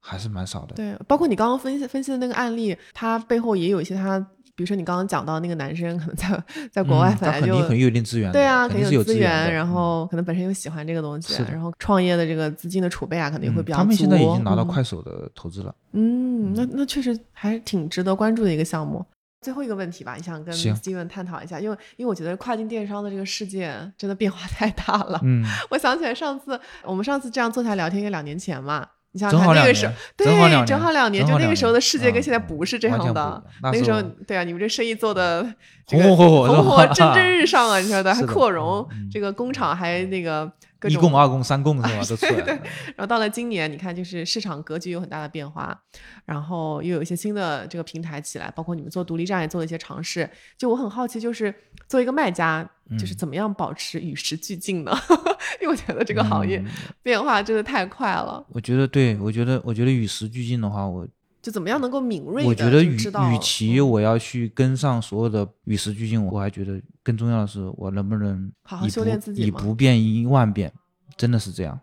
[0.00, 0.74] 还是蛮少的。
[0.74, 4.18] 对，包括你刚刚分析分析的那个案例，它背后也有一些它，
[4.54, 13.82] 比如说你刚刚讲到那个男生可能在在国外嗯他本来就、肯定肯定有一定资源，对啊，肯定是有资源，然嗯后可能本身又喜欢这个东西，然后创业的这个资金的储备啊，可能也会嗯比较足。
[13.82, 15.74] 他们现在已经拿到嗯快手的投资了。
[15.92, 19.04] 嗯，那那确实还挺值得关注的一个项目。
[19.42, 25.18] 最后一个问题吧，你想跟行 Steven 探讨一下，因为因为我觉得跨境电商的这个世界真的变化 太大了。
[25.22, 28.86] 嗯，我想起来上次我们上次这样坐下聊天，应该两年前嘛。
[29.12, 30.26] 你想正想看那个时候对，
[30.64, 33.42] 正好两年就那个时候的世界跟嗯现在不是这样的。
[33.62, 35.44] 那那个时候，对啊，你们这生意做的
[35.86, 40.50] 这红个红火火红火蒸蒸日上啊，你说的还扩容嗯，这个工厂还那个
[40.80, 42.04] 各种一供、二供、三供是吧？
[42.08, 42.62] 都出来对对了。
[42.86, 45.78] 然后到了今年，你看就是市场格局有很大的变化，
[46.24, 50.28] 然后又有一些新的这个平台起来，包括你们做独立站也做了一些尝试。
[50.56, 51.54] 就我很好奇，就是
[51.86, 52.68] 作为一个卖家，
[52.98, 54.96] 就是嗯怎么样保持与时俱进呢？
[55.60, 56.66] 因为我觉得这个行业嗯
[57.02, 61.06] 变化真的太快了，我觉得对，我觉得我觉得与时俱进的话，我
[61.42, 70.72] 就怎么样能够敏锐地我觉得与与其嗯我要去跟上所有的与时俱进，我还觉得更重要的是我能不能以好好修炼不以自己嘛不变应万变，
[71.16, 71.80] 真的是这样。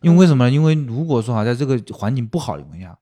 [0.00, 0.50] 因为为什么呢？
[0.50, 2.96] 因为如果说啊，在这个环境不好的情况下，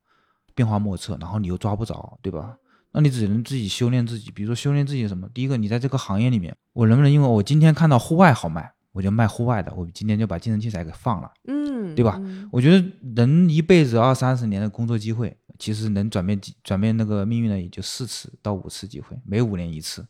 [0.55, 2.57] 变化莫测，然后你又抓不着，对吧？
[2.93, 5.29] 那你只能自己修炼自己，比如说修炼自己什么？
[5.35, 11.31] 第一个，你在这个行业里面，我能不能因为我今天看到户外好卖，我就卖户外的，我今天就把健身器材给放了。
[11.49, 20.07] 嗯，对吧嗯我觉得人一辈子二三十年的工作机会，其实能转变机转变那个命运的也就四次到五次机会，每五年一次。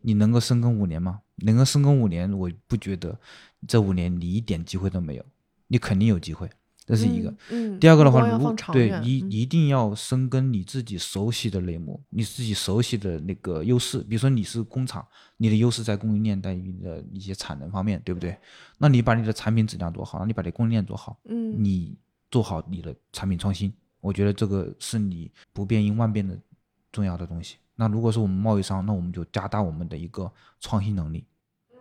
[0.00, 1.20] 你能够深耕五年吗？
[1.38, 3.18] 能够深耕五年，我不觉得
[3.66, 5.24] 这五年你一点机会都没有，
[5.66, 6.48] 你肯定有机会，
[6.86, 7.28] 这是一个。
[7.50, 13.98] 嗯，嗯第二个的话，如对你嗯一定要深耕你自己熟悉的类目，你自己熟悉的那个优势。
[14.02, 15.04] 比如说你是工厂，
[15.36, 18.38] 你的优势在供应链，在于你的一些产能方面，对不对？
[18.78, 21.96] 那你把你的产品质量做好，那你把你供应链做好，嗯你
[22.30, 26.36] 做好你的产品创新，我觉得这个是你不变应万变的
[26.92, 27.56] 重要的东西。
[27.76, 30.30] 那如果是我们贸易商，那我们就加大我们的一个
[30.60, 31.24] 创新能力。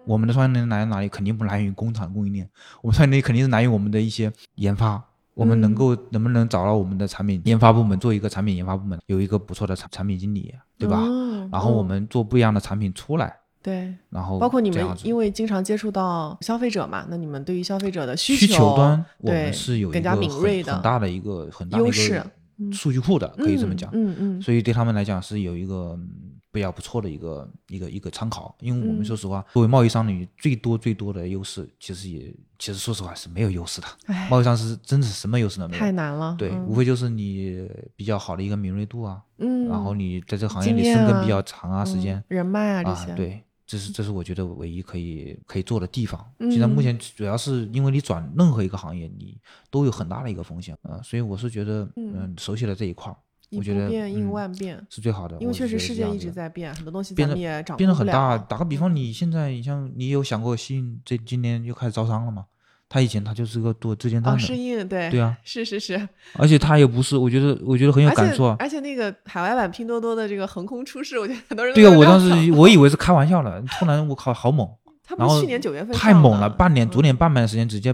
[0.05, 1.09] 我们的创新能力来源哪里？
[1.09, 2.49] 肯定不来源于工厂供应链，
[2.82, 5.03] 我们创新能力肯定是来源于我们的一些研发。
[5.34, 10.99] 我们能嗯够能不能找到我们的产品研发部门做一个产品研发部门，有一个不错的产产品经理，对吧？
[11.03, 13.38] 嗯然后我嗯们做不一样的产品出来，
[13.68, 13.93] 对。
[14.09, 23.89] 然后包括你们因为经常接触到消费者嘛，那你们对于消费者的需需求端，我对们是有一更加个很敏锐的很大的一个很大的一优势个嗯数据库的，可以这么讲。
[23.93, 26.09] 嗯嗯所以对他们来讲是有一个嗯
[26.51, 28.55] 比较不错的一个一个一个参考。
[28.61, 33.88] 因为我们嗯说实话，作为贸易商你最多最多的优势，其实也其实说实话是没有优势的。
[34.07, 36.36] 哎，贸易商是真的是什么优势都没有，太难了。
[36.39, 43.43] 对，嗯无非就是你比较好的一个敏锐度啊，嗯，然后你在这个行业里深耕比啊较长啊，时嗯间人脉啊这些，，啊对。
[43.68, 46.26] 这是这是我觉得唯一可以可以做的地方。
[46.39, 49.38] 嗯现在目前主要是因为你转任何一个行业，你
[49.70, 53.18] 都有很大的一个风险啊、呃所以我是觉得，嗯嗯，熟悉了这一块儿，
[53.51, 55.38] 我觉得不变应嗯万变，是最好的。
[55.39, 58.38] 因为确实世界一直在变，很多东西变得也掌变得很大。
[58.38, 62.45] 打个比方，你现在你像你有想过西印这今年又开始招商了吗？
[62.89, 65.09] 他以前他就是个做自建站哦，的，适应对。
[65.09, 68.55] 对啊，是是是，而且他也不是，我觉得我觉得很有感触啊。
[68.59, 74.69] 而且那个海外版拼多多的这个横空出世，我觉得很多人都对啊，我当时我以为是开玩笑了，突然我靠，好猛，
[75.03, 77.93] 他不是去年九月份太猛了，半年嗯九点半年的时间直接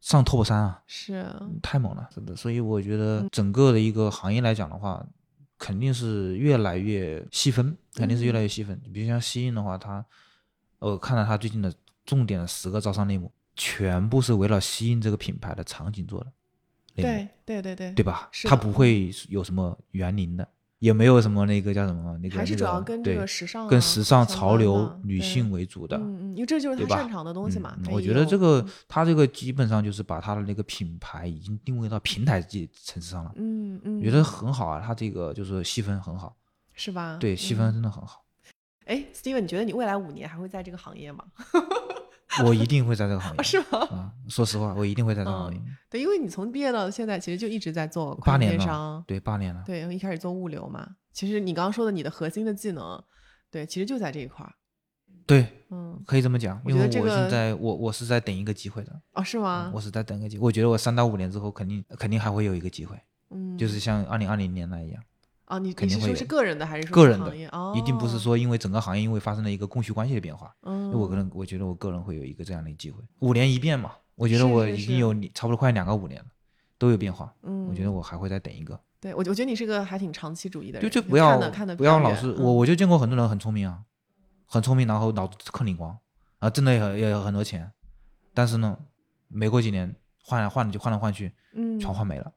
[0.00, 1.24] 上 top 三啊，是
[1.62, 2.34] 太猛了，真的。
[2.34, 2.98] 所以我觉嗯。
[2.98, 5.04] 得整个的一个行业来讲的话，
[5.56, 8.80] 肯定是越来越细分，肯定是越来越细分。
[8.92, 10.04] 比如像西印的话，它
[10.80, 11.72] 我看到他最近的
[12.04, 16.32] 重点的十个招商类目，全部是围绕吸引这个品牌的场景做的，
[16.94, 18.30] 对对对对对吧？
[18.44, 20.48] 它不会有什么园林的，
[20.78, 25.96] 也没有什么那个叫什么那个还是主那个要跟这个时尚啊跟时尚潮流女性为主的。
[25.96, 27.92] 嗯嗯，因为这就是他擅长的东西嘛嗯。
[27.92, 34.82] 我觉得这个嗯它这个基本上就是把他的那个品牌已经定位到平台这层次上了，嗯嗯，我觉得很好啊。
[34.84, 36.36] 他这个就是细分很好，
[36.74, 37.16] 是吧？
[37.20, 38.20] 对，细嗯分真的很好。
[38.84, 41.24] 哎，Steven，你觉得你未来五年还会在这个行业吗？
[42.44, 43.42] 我一定会在这个行业。
[43.42, 43.78] 是吗？
[43.90, 45.60] 啊，说实话，我一定会在这个行业。
[45.90, 49.62] 对，因为你从毕业到现在，其实就一直在做八年电商，对，八年了。
[49.66, 50.88] 对，一开始做物流嘛。
[51.12, 53.02] 其实你刚刚说的你的核心的技能，
[53.50, 54.52] 对，其实就在这一块儿。
[55.26, 56.60] 对，嗯，可以这么讲。
[56.66, 59.00] 因为我现在我我是在等一个机会的。
[59.12, 59.70] 哦，是吗？
[59.74, 60.44] 我是在等个机会。
[60.44, 62.96] 我觉得我三到五年之后，肯定肯定还会有一个机会。
[63.30, 65.02] 嗯，就是像二零二零年那一样。
[65.52, 67.30] 啊，你肯定会是个人的还是个人的？
[67.52, 70.50] 哦，一定不是说因为整个行业因为发生了一个供需关系的变化。
[70.62, 73.02] 嗯，我可能我觉得我个人会有一个这样的机会。
[73.18, 76.26] 五年一变嘛，我觉得我已经有差不多快两个五年了，
[76.78, 77.30] 都有变化。
[77.42, 78.80] 嗯，我觉得我还会再等一个。
[78.98, 81.38] 对，我我觉得你是个还挺长期主义的人，就就不要
[81.76, 83.80] 不要老是我我就见过很多人很聪明啊，
[84.46, 85.94] 很聪明，然后脑子坑你光
[86.38, 87.70] 啊，挣的也也有很多钱，
[88.32, 88.78] 但是呢，
[89.28, 89.94] 没过几年
[90.24, 92.32] 换来换去换来换去，嗯，全换没了。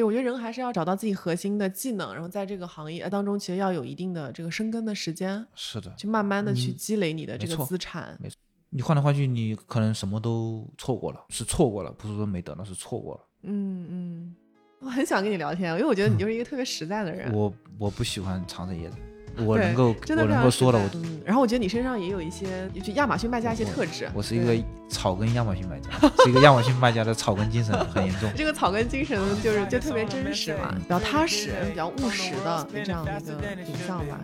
[0.00, 5.46] 嗯，对，我觉得人还是要找到自己核心的技能，然后在这个行业当中，其实要有一定的这个生根的时间。
[5.54, 8.16] 是的，去慢慢的去积累你的这个资产。
[8.20, 8.36] 没错，
[8.70, 13.20] 你换来换去，你可能什么都错过了，是错过了，不是说没得到，是错过了。
[13.42, 14.36] 嗯嗯。
[14.80, 17.30] 我很想跟你聊天，因为我觉得你就是一个特别实在的人。
[17.34, 18.96] 我我不喜欢藏着掖着，
[19.38, 20.88] 我能够我能够说的我。
[20.94, 24.08] 嗯，然后我觉得你身上也有一些就亚马逊卖家一些特质。
[24.14, 25.90] 我是一个草根亚马逊卖家，
[26.24, 28.30] 是一个亚马逊卖家的草根精神很严重。
[28.36, 34.18] 这个草根精神就是就特别真实嘛，比较踏实、比较务实的这样的一个形象吧。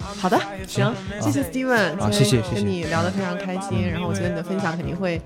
[0.00, 3.90] 好的，行，谢谢 Steven，啊，谢谢，跟你聊得非常开心。
[3.90, 5.20] 然后我觉得你的分享肯定会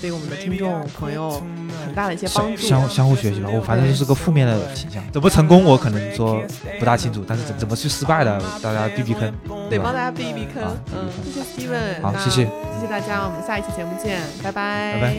[0.00, 1.42] 对我们的听众朋友
[1.84, 2.62] 很大的一些帮助。
[2.62, 6.40] 相相互学习吧，我反正就是个负面的形象，怎么成功我可能说
[6.78, 9.32] 不大清楚，但是怎怎么去失败的，大家避避坑，
[9.68, 10.62] 对，帮大家避避坑。
[10.94, 15.14] 嗯，谢谢 Steven，好，谢谢，谢谢大家，我们下一期节目见，拜拜，拜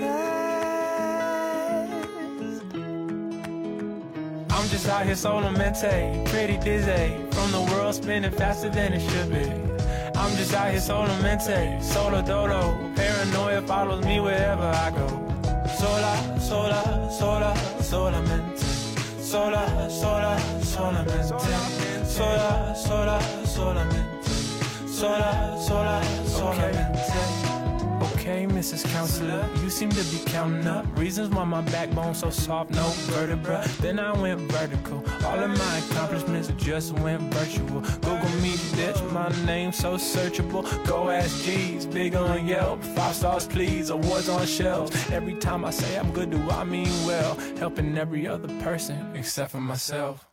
[0.00, 0.55] 拜。
[4.66, 7.14] I'm just out here solo mente, pretty dizzy.
[7.30, 9.48] From the world spinning faster than it should be.
[10.18, 12.76] I'm just out here solo mente, solo dolo.
[12.96, 15.06] Paranoia follows me wherever I go.
[15.78, 18.64] Sola, sola, sola, solamente
[19.20, 24.30] Sola, sola, sola solamente Sola, sola, solamente
[24.88, 27.45] Sola, sola, solamente
[28.26, 28.84] okay, Mrs.
[28.92, 29.48] Counselor.
[29.62, 33.64] You seem to be counting up reasons why my backbone's so soft, no vertebra.
[33.80, 35.04] Then I went vertical.
[35.24, 37.80] All of my accomplishments just went virtual.
[37.80, 40.62] Google me, bitch, my name so searchable.
[40.86, 42.82] Go ask G's, big on Yelp.
[42.82, 44.90] Five stars, please, awards on shelves.
[45.10, 47.38] Every time I say I'm good, do I mean well?
[47.58, 50.26] Helping every other person except for myself.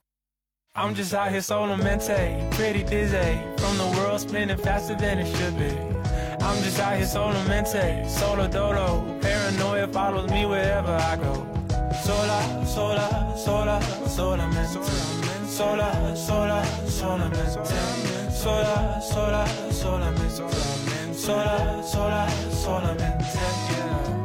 [0.75, 3.37] I'm just out here solo mente, pretty dizzy.
[3.57, 5.92] From the world spinning faster than it should be.
[6.45, 9.17] I'm just out here solo mente, solo dolo.
[9.21, 11.47] Paranoia follows me wherever I go.
[12.03, 14.79] Sola, sola, sola, solamente.
[15.47, 17.63] Sola, sola, solamente.
[18.29, 21.13] Sola, sola, solamente.
[21.13, 23.23] Sola, sola, solamente.
[23.69, 24.22] Yeah.